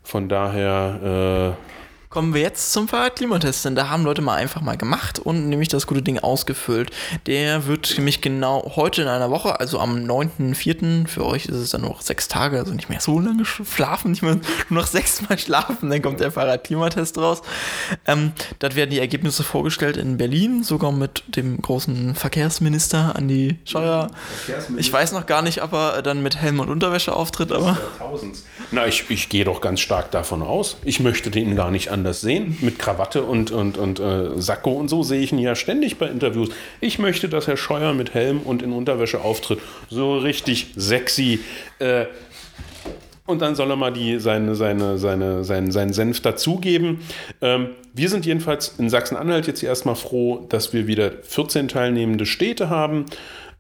Von 0.03 0.29
daher 0.29 1.57
äh, 1.57 1.78
Kommen 2.11 2.33
wir 2.33 2.41
jetzt 2.41 2.73
zum 2.73 2.89
Fahrradklimatest, 2.89 3.67
denn 3.67 3.75
da 3.75 3.91
haben 3.91 4.03
Leute 4.03 4.23
mal 4.23 4.37
einfach 4.37 4.63
mal 4.63 4.79
gemacht 4.79 5.19
und 5.19 5.51
nämlich 5.51 5.69
das 5.69 5.87
gute 5.87 6.01
Ding 6.01 6.19
ausgefüllt. 6.19 6.91
Der 7.27 7.67
wird 7.67 7.99
nämlich 7.99 8.23
genau 8.23 8.73
heute 8.77 9.03
in 9.03 9.09
einer 9.09 9.31
Woche, 9.31 9.61
also 9.61 9.79
am 9.79 9.97
9.4., 10.07 11.07
für 11.07 11.27
euch 11.27 11.45
ist 11.45 11.57
es 11.57 11.71
dann 11.71 11.83
noch 11.83 12.01
sechs 12.01 12.27
Tage, 12.27 12.59
also 12.59 12.73
nicht 12.73 12.89
mehr 12.89 13.01
so 13.01 13.21
lange 13.21 13.45
schlafen, 13.45 14.13
nicht 14.13 14.23
mehr 14.23 14.37
nur 14.71 14.81
noch 14.81 14.87
sechsmal 14.87 15.39
schlafen, 15.39 15.91
dann 15.91 16.01
kommt 16.01 16.21
der 16.21 16.33
Fahrradklimatest 16.33 17.19
raus. 17.19 17.43
Ähm, 18.07 18.33
dort 18.59 18.75
werden 18.75 18.89
die 18.89 19.01
Ergebnisse 19.01 19.43
vorgestellt 19.43 19.99
in 19.99 20.17
Berlin, 20.17 20.63
sogar 20.63 20.93
mit 20.93 21.37
dem 21.37 21.61
großen 21.61 22.15
Verkehrsminister 22.15 23.17
Andi 23.17 23.59
Scheuer. 23.67 24.11
Ich 24.79 24.91
weiß 24.91 25.13
noch 25.13 25.27
gar 25.27 25.43
nicht, 25.43 25.63
ob 25.63 25.75
er 25.75 26.01
dann 26.01 26.23
mit 26.23 26.37
Helm 26.37 26.61
und 26.61 26.71
Unterwäsche 26.71 27.15
auftritt, 27.15 27.53
aber. 27.53 27.77
Na, 28.71 28.87
ich, 28.87 29.11
ich 29.11 29.29
gehe 29.29 29.45
doch 29.45 29.61
ganz 29.61 29.81
stark 29.81 30.11
davon 30.11 30.43
aus. 30.43 30.79
Ich 30.85 31.01
möchte 31.01 31.31
den 31.31 31.55
gar 31.55 31.71
nicht 31.71 31.91
an 31.91 31.98
anders 31.99 32.21
sehen. 32.21 32.57
Mit 32.61 32.79
Krawatte 32.79 33.23
und, 33.23 33.51
und, 33.51 33.77
und 33.77 34.01
äh, 34.01 34.41
Sakko 34.41 34.73
und 34.73 34.89
so 34.89 35.03
sehe 35.03 35.21
ich 35.21 35.33
ihn 35.33 35.39
ja 35.39 35.55
ständig 35.55 35.99
bei 35.99 36.07
Interviews. 36.07 36.51
Ich 36.81 36.99
möchte, 36.99 37.29
dass 37.29 37.47
Herr 37.47 37.57
Scheuer 37.57 37.93
mit 37.93 38.15
Helm 38.15 38.41
und 38.41 38.63
in 38.63 38.73
Unterwäsche 38.73 39.21
auftritt. 39.21 39.59
So 39.91 40.19
richtig 40.19 40.69
sexy. 40.77 41.41
Äh, 41.79 42.07
und 43.27 43.43
dann 43.43 43.55
soll 43.55 43.71
er 43.71 43.77
mal 43.77 43.93
die, 43.93 44.19
seine, 44.21 44.55
seine, 44.55 44.97
seine, 44.97 45.45
seinen, 45.45 45.71
seinen 45.71 45.93
Senf 45.93 46.21
dazugeben. 46.21 47.01
Ähm, 47.43 47.71
wir 47.93 48.09
sind 48.09 48.25
jedenfalls 48.25 48.77
in 48.79 48.89
Sachsen-Anhalt 48.89 49.47
jetzt 49.47 49.63
erstmal 49.63 49.97
froh, 49.97 50.47
dass 50.49 50.73
wir 50.73 50.87
wieder 50.87 51.11
14 51.23 51.69
teilnehmende 51.69 52.25
Städte 52.25 52.71
haben. 52.71 53.05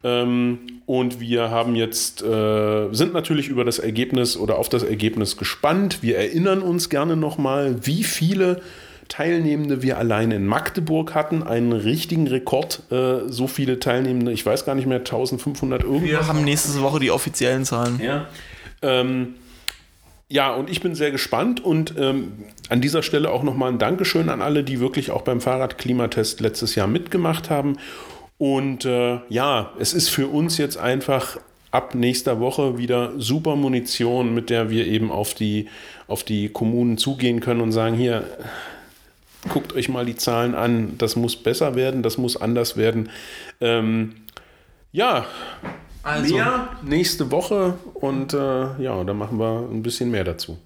Ähm, 0.04 0.58
und 0.86 1.20
wir 1.20 1.50
haben 1.50 1.74
jetzt, 1.74 2.22
äh, 2.22 2.92
sind 2.92 3.12
natürlich 3.12 3.48
über 3.48 3.64
das 3.64 3.78
Ergebnis 3.78 4.36
oder 4.36 4.58
auf 4.58 4.68
das 4.68 4.82
Ergebnis 4.82 5.36
gespannt. 5.36 6.02
Wir 6.02 6.18
erinnern 6.18 6.62
uns 6.62 6.88
gerne 6.88 7.16
nochmal, 7.16 7.86
wie 7.86 8.04
viele 8.04 8.62
Teilnehmende 9.08 9.82
wir 9.82 9.98
allein 9.98 10.30
in 10.30 10.46
Magdeburg 10.46 11.14
hatten. 11.14 11.42
Einen 11.42 11.72
richtigen 11.72 12.28
Rekord. 12.28 12.82
Äh, 12.90 13.28
so 13.28 13.46
viele 13.48 13.80
Teilnehmende, 13.80 14.32
ich 14.32 14.44
weiß 14.46 14.64
gar 14.64 14.74
nicht 14.74 14.86
mehr, 14.86 14.98
1500 14.98 15.82
irgendwas. 15.82 16.08
Wir 16.08 16.26
haben 16.26 16.44
nächste 16.44 16.80
Woche 16.80 17.00
die 17.00 17.10
offiziellen 17.10 17.64
Zahlen. 17.64 18.00
Ja. 18.02 18.26
Ähm, 18.82 19.34
ja, 20.30 20.54
und 20.54 20.68
ich 20.68 20.82
bin 20.82 20.94
sehr 20.94 21.10
gespannt 21.10 21.64
und 21.64 21.94
ähm, 21.98 22.32
an 22.68 22.82
dieser 22.82 23.02
Stelle 23.02 23.30
auch 23.30 23.42
nochmal 23.42 23.72
ein 23.72 23.78
Dankeschön 23.78 24.28
an 24.28 24.42
alle, 24.42 24.62
die 24.62 24.78
wirklich 24.78 25.10
auch 25.10 25.22
beim 25.22 25.40
Fahrradklimatest 25.40 26.40
letztes 26.40 26.74
Jahr 26.74 26.86
mitgemacht 26.86 27.48
haben. 27.48 27.78
Und 28.38 28.84
äh, 28.84 29.18
ja, 29.28 29.72
es 29.78 29.92
ist 29.92 30.08
für 30.08 30.28
uns 30.28 30.58
jetzt 30.58 30.78
einfach 30.78 31.38
ab 31.70 31.94
nächster 31.94 32.40
Woche 32.40 32.78
wieder 32.78 33.12
super 33.18 33.56
Munition, 33.56 34.32
mit 34.34 34.48
der 34.48 34.70
wir 34.70 34.86
eben 34.86 35.10
auf 35.10 35.34
die, 35.34 35.68
auf 36.06 36.24
die 36.24 36.48
Kommunen 36.48 36.98
zugehen 36.98 37.40
können 37.40 37.60
und 37.60 37.72
sagen, 37.72 37.96
hier, 37.96 38.24
guckt 39.48 39.72
euch 39.74 39.88
mal 39.88 40.06
die 40.06 40.16
Zahlen 40.16 40.54
an, 40.54 40.96
das 40.98 41.16
muss 41.16 41.36
besser 41.36 41.74
werden, 41.74 42.02
das 42.02 42.16
muss 42.16 42.36
anders 42.36 42.76
werden. 42.76 43.10
Ähm, 43.60 44.16
ja, 44.92 45.26
also. 46.02 46.34
mehr 46.34 46.68
nächste 46.82 47.30
Woche 47.30 47.74
und 47.94 48.32
äh, 48.32 48.82
ja, 48.82 49.04
da 49.04 49.14
machen 49.14 49.38
wir 49.38 49.68
ein 49.70 49.82
bisschen 49.82 50.10
mehr 50.10 50.24
dazu. 50.24 50.58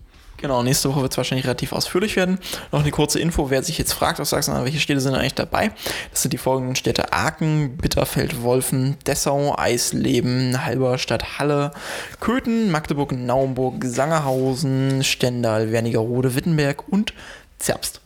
Genau, 0.42 0.64
nächste 0.64 0.88
Woche 0.88 1.02
wird 1.02 1.12
es 1.12 1.16
wahrscheinlich 1.16 1.46
relativ 1.46 1.72
ausführlich 1.72 2.16
werden. 2.16 2.40
Noch 2.72 2.80
eine 2.80 2.90
kurze 2.90 3.20
Info, 3.20 3.50
wer 3.50 3.62
sich 3.62 3.78
jetzt 3.78 3.92
fragt 3.92 4.20
aus 4.20 4.30
Sachsen, 4.30 4.52
welche 4.64 4.80
Städte 4.80 5.00
sind 5.00 5.14
eigentlich 5.14 5.34
dabei? 5.34 5.70
Das 6.10 6.22
sind 6.22 6.32
die 6.32 6.38
folgenden 6.38 6.74
Städte 6.74 7.12
Aachen, 7.12 7.76
Bitterfeld, 7.76 8.42
Wolfen, 8.42 8.96
Dessau, 9.06 9.54
Eisleben, 9.56 10.64
Halberstadt, 10.64 11.38
Halle, 11.38 11.70
Köthen, 12.18 12.72
Magdeburg, 12.72 13.12
Naumburg, 13.12 13.84
Sangerhausen, 13.84 15.04
Stendal, 15.04 15.70
Wernigerode, 15.70 16.34
Wittenberg 16.34 16.88
und 16.88 17.14
Zerbst. 17.60 18.00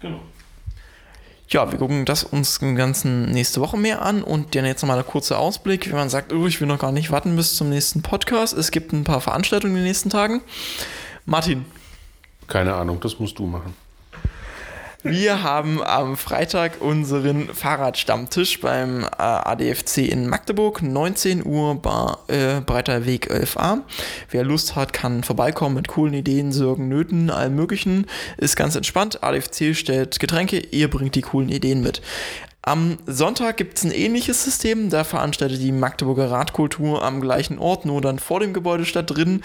Genau. 0.00 0.20
Ja, 1.48 1.72
wir 1.72 1.78
gucken 1.78 2.04
das 2.04 2.22
uns 2.22 2.58
im 2.58 2.76
Ganzen 2.76 3.32
nächste 3.32 3.60
Woche 3.60 3.76
mehr 3.76 4.02
an 4.02 4.22
und 4.22 4.54
dann 4.54 4.64
jetzt 4.64 4.82
nochmal 4.82 4.98
ein 4.98 5.06
kurzer 5.06 5.40
Ausblick. 5.40 5.88
Wenn 5.88 5.96
man 5.96 6.08
sagt, 6.08 6.32
oh, 6.32 6.46
ich 6.46 6.60
will 6.60 6.68
noch 6.68 6.78
gar 6.78 6.92
nicht 6.92 7.10
warten 7.10 7.34
bis 7.34 7.56
zum 7.56 7.68
nächsten 7.70 8.02
Podcast. 8.02 8.56
Es 8.56 8.70
gibt 8.70 8.92
ein 8.92 9.02
paar 9.02 9.20
Veranstaltungen 9.20 9.74
in 9.74 9.80
den 9.80 9.88
nächsten 9.88 10.10
Tagen. 10.10 10.42
Martin. 11.28 11.66
Keine 12.46 12.74
Ahnung, 12.74 13.00
das 13.00 13.18
musst 13.18 13.38
du 13.38 13.46
machen. 13.46 13.74
Wir 15.02 15.42
haben 15.42 15.82
am 15.82 16.16
Freitag 16.16 16.80
unseren 16.80 17.54
Fahrradstammtisch 17.54 18.60
beim 18.62 19.04
äh, 19.04 19.08
ADFC 19.18 19.98
in 19.98 20.26
Magdeburg, 20.26 20.82
19 20.82 21.44
Uhr, 21.44 21.74
Bar, 21.76 22.24
äh, 22.28 22.62
Breiter 22.62 23.04
Weg 23.04 23.30
11a. 23.30 23.82
Wer 24.30 24.42
Lust 24.42 24.74
hat, 24.74 24.94
kann 24.94 25.22
vorbeikommen 25.22 25.76
mit 25.76 25.88
coolen 25.88 26.14
Ideen, 26.14 26.50
Sorgen, 26.50 26.88
Nöten, 26.88 27.30
allem 27.30 27.54
Möglichen. 27.54 28.06
Ist 28.38 28.56
ganz 28.56 28.74
entspannt. 28.74 29.22
ADFC 29.22 29.76
stellt 29.76 30.18
Getränke, 30.18 30.58
ihr 30.58 30.88
bringt 30.88 31.14
die 31.14 31.22
coolen 31.22 31.50
Ideen 31.50 31.82
mit. 31.82 32.00
Am 32.68 32.98
Sonntag 33.06 33.56
gibt 33.56 33.78
es 33.78 33.84
ein 33.84 33.92
ähnliches 33.92 34.44
System. 34.44 34.90
Da 34.90 35.02
veranstaltet 35.02 35.58
die 35.62 35.72
Magdeburger 35.72 36.30
Radkultur 36.30 37.02
am 37.02 37.22
gleichen 37.22 37.58
Ort, 37.58 37.86
nur 37.86 38.02
dann 38.02 38.18
vor 38.18 38.40
dem 38.40 38.52
Gebäude 38.52 38.84
statt 38.84 39.08
drin, 39.08 39.40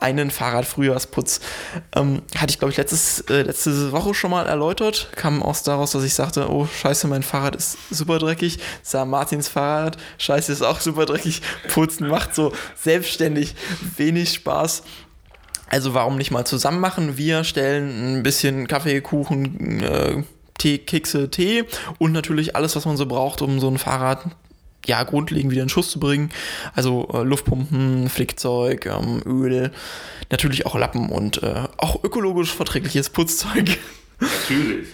einen 0.00 0.32
Fahrradfrühjahrsputz. 0.32 1.38
Ähm, 1.94 2.22
hatte 2.36 2.50
ich, 2.50 2.58
glaube 2.58 2.72
ich, 2.72 2.76
letztes, 2.76 3.20
äh, 3.30 3.42
letzte 3.42 3.92
Woche 3.92 4.12
schon 4.12 4.32
mal 4.32 4.46
erläutert. 4.46 5.10
Kam 5.14 5.40
aus 5.40 5.62
daraus, 5.62 5.92
dass 5.92 6.02
ich 6.02 6.14
sagte, 6.14 6.50
oh 6.50 6.66
scheiße, 6.66 7.06
mein 7.06 7.22
Fahrrad 7.22 7.54
ist 7.54 7.78
super 7.90 8.18
dreckig. 8.18 8.58
Sah 8.82 9.04
Martins 9.04 9.46
Fahrrad, 9.46 9.96
scheiße, 10.18 10.50
ist 10.50 10.62
auch 10.62 10.80
super 10.80 11.06
dreckig. 11.06 11.42
Putzen 11.72 12.08
macht 12.08 12.34
so 12.34 12.52
selbstständig 12.74 13.54
wenig 13.96 14.32
Spaß. 14.32 14.82
Also 15.68 15.94
warum 15.94 16.16
nicht 16.16 16.32
mal 16.32 16.44
zusammen 16.44 16.80
machen? 16.80 17.16
Wir 17.18 17.44
stellen 17.44 18.18
ein 18.18 18.22
bisschen 18.24 18.66
Kaffee, 18.66 19.00
Kuchen, 19.00 19.80
äh, 19.80 20.24
Tee, 20.58 20.78
Kekse, 20.78 21.30
Tee 21.30 21.64
und 21.98 22.12
natürlich 22.12 22.56
alles, 22.56 22.76
was 22.76 22.86
man 22.86 22.96
so 22.96 23.06
braucht, 23.06 23.42
um 23.42 23.60
so 23.60 23.68
ein 23.68 23.78
Fahrrad 23.78 24.24
ja, 24.86 25.02
grundlegend 25.02 25.50
wieder 25.50 25.62
in 25.62 25.68
Schuss 25.68 25.90
zu 25.90 26.00
bringen. 26.00 26.30
Also 26.74 27.08
äh, 27.12 27.22
Luftpumpen, 27.22 28.08
Flickzeug, 28.08 28.86
ähm, 28.86 29.22
Öl, 29.24 29.72
natürlich 30.30 30.66
auch 30.66 30.76
Lappen 30.76 31.08
und 31.08 31.42
äh, 31.42 31.64
auch 31.76 32.04
ökologisch 32.04 32.52
verträgliches 32.52 33.10
Putzzeug. 33.10 33.78
Natürlich. 34.20 34.88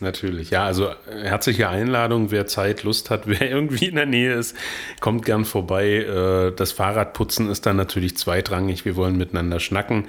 Natürlich, 0.00 0.50
ja, 0.50 0.64
also 0.64 0.90
herzliche 1.10 1.68
Einladung, 1.68 2.30
wer 2.30 2.46
Zeit, 2.46 2.84
Lust 2.84 3.10
hat, 3.10 3.22
wer 3.26 3.50
irgendwie 3.50 3.86
in 3.86 3.96
der 3.96 4.06
Nähe 4.06 4.34
ist, 4.34 4.56
kommt 5.00 5.24
gern 5.24 5.44
vorbei. 5.44 5.88
Äh, 5.88 6.52
das 6.54 6.72
Fahrradputzen 6.72 7.50
ist 7.50 7.66
dann 7.66 7.76
natürlich 7.76 8.16
zweitrangig, 8.16 8.84
wir 8.84 8.96
wollen 8.96 9.16
miteinander 9.16 9.60
schnacken 9.60 10.06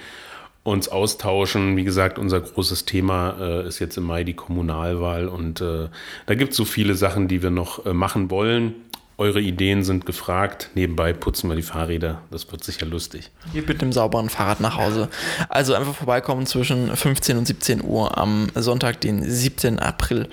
uns 0.63 0.89
austauschen. 0.89 1.77
Wie 1.77 1.83
gesagt, 1.83 2.19
unser 2.19 2.41
großes 2.41 2.85
Thema 2.85 3.35
äh, 3.39 3.67
ist 3.67 3.79
jetzt 3.79 3.97
im 3.97 4.03
Mai 4.03 4.23
die 4.23 4.33
Kommunalwahl 4.33 5.27
und 5.27 5.61
äh, 5.61 5.89
da 6.25 6.35
gibt 6.35 6.51
es 6.51 6.57
so 6.57 6.65
viele 6.65 6.95
Sachen, 6.95 7.27
die 7.27 7.41
wir 7.41 7.49
noch 7.49 7.85
äh, 7.85 7.93
machen 7.93 8.29
wollen. 8.29 8.75
Eure 9.17 9.41
Ideen 9.41 9.83
sind 9.83 10.05
gefragt. 10.05 10.69
Nebenbei 10.75 11.11
putzen 11.11 11.49
wir 11.49 11.57
die 11.57 11.61
Fahrräder. 11.61 12.21
Das 12.31 12.49
wird 12.53 12.63
sicher 12.63 12.85
lustig. 12.85 13.31
Geht 13.51 13.67
mit 13.67 13.81
dem 13.81 13.91
sauberen 13.91 14.29
Fahrrad 14.29 14.61
nach 14.61 14.77
Hause. 14.77 15.09
Also 15.49 15.73
einfach 15.73 15.93
vorbeikommen 15.93 16.45
zwischen 16.45 16.95
15 16.95 17.37
und 17.37 17.45
17 17.45 17.83
Uhr 17.83 18.17
am 18.17 18.47
Sonntag, 18.55 19.01
den 19.01 19.21
17. 19.21 19.77
April. 19.79 20.29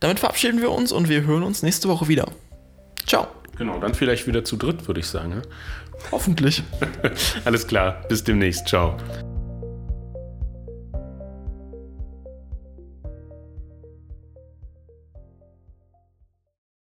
Damit 0.00 0.20
verabschieden 0.20 0.62
wir 0.62 0.70
uns 0.70 0.90
und 0.90 1.10
wir 1.10 1.24
hören 1.24 1.42
uns 1.42 1.62
nächste 1.62 1.88
Woche 1.90 2.08
wieder. 2.08 2.26
Ciao. 3.06 3.26
Genau, 3.58 3.78
dann 3.78 3.94
vielleicht 3.94 4.26
wieder 4.26 4.42
zu 4.42 4.56
dritt, 4.56 4.88
würde 4.88 5.00
ich 5.00 5.06
sagen. 5.06 5.42
Hoffentlich. 6.10 6.62
Alles 7.44 7.66
klar. 7.66 8.02
Bis 8.08 8.24
demnächst. 8.24 8.68
Ciao. 8.68 8.96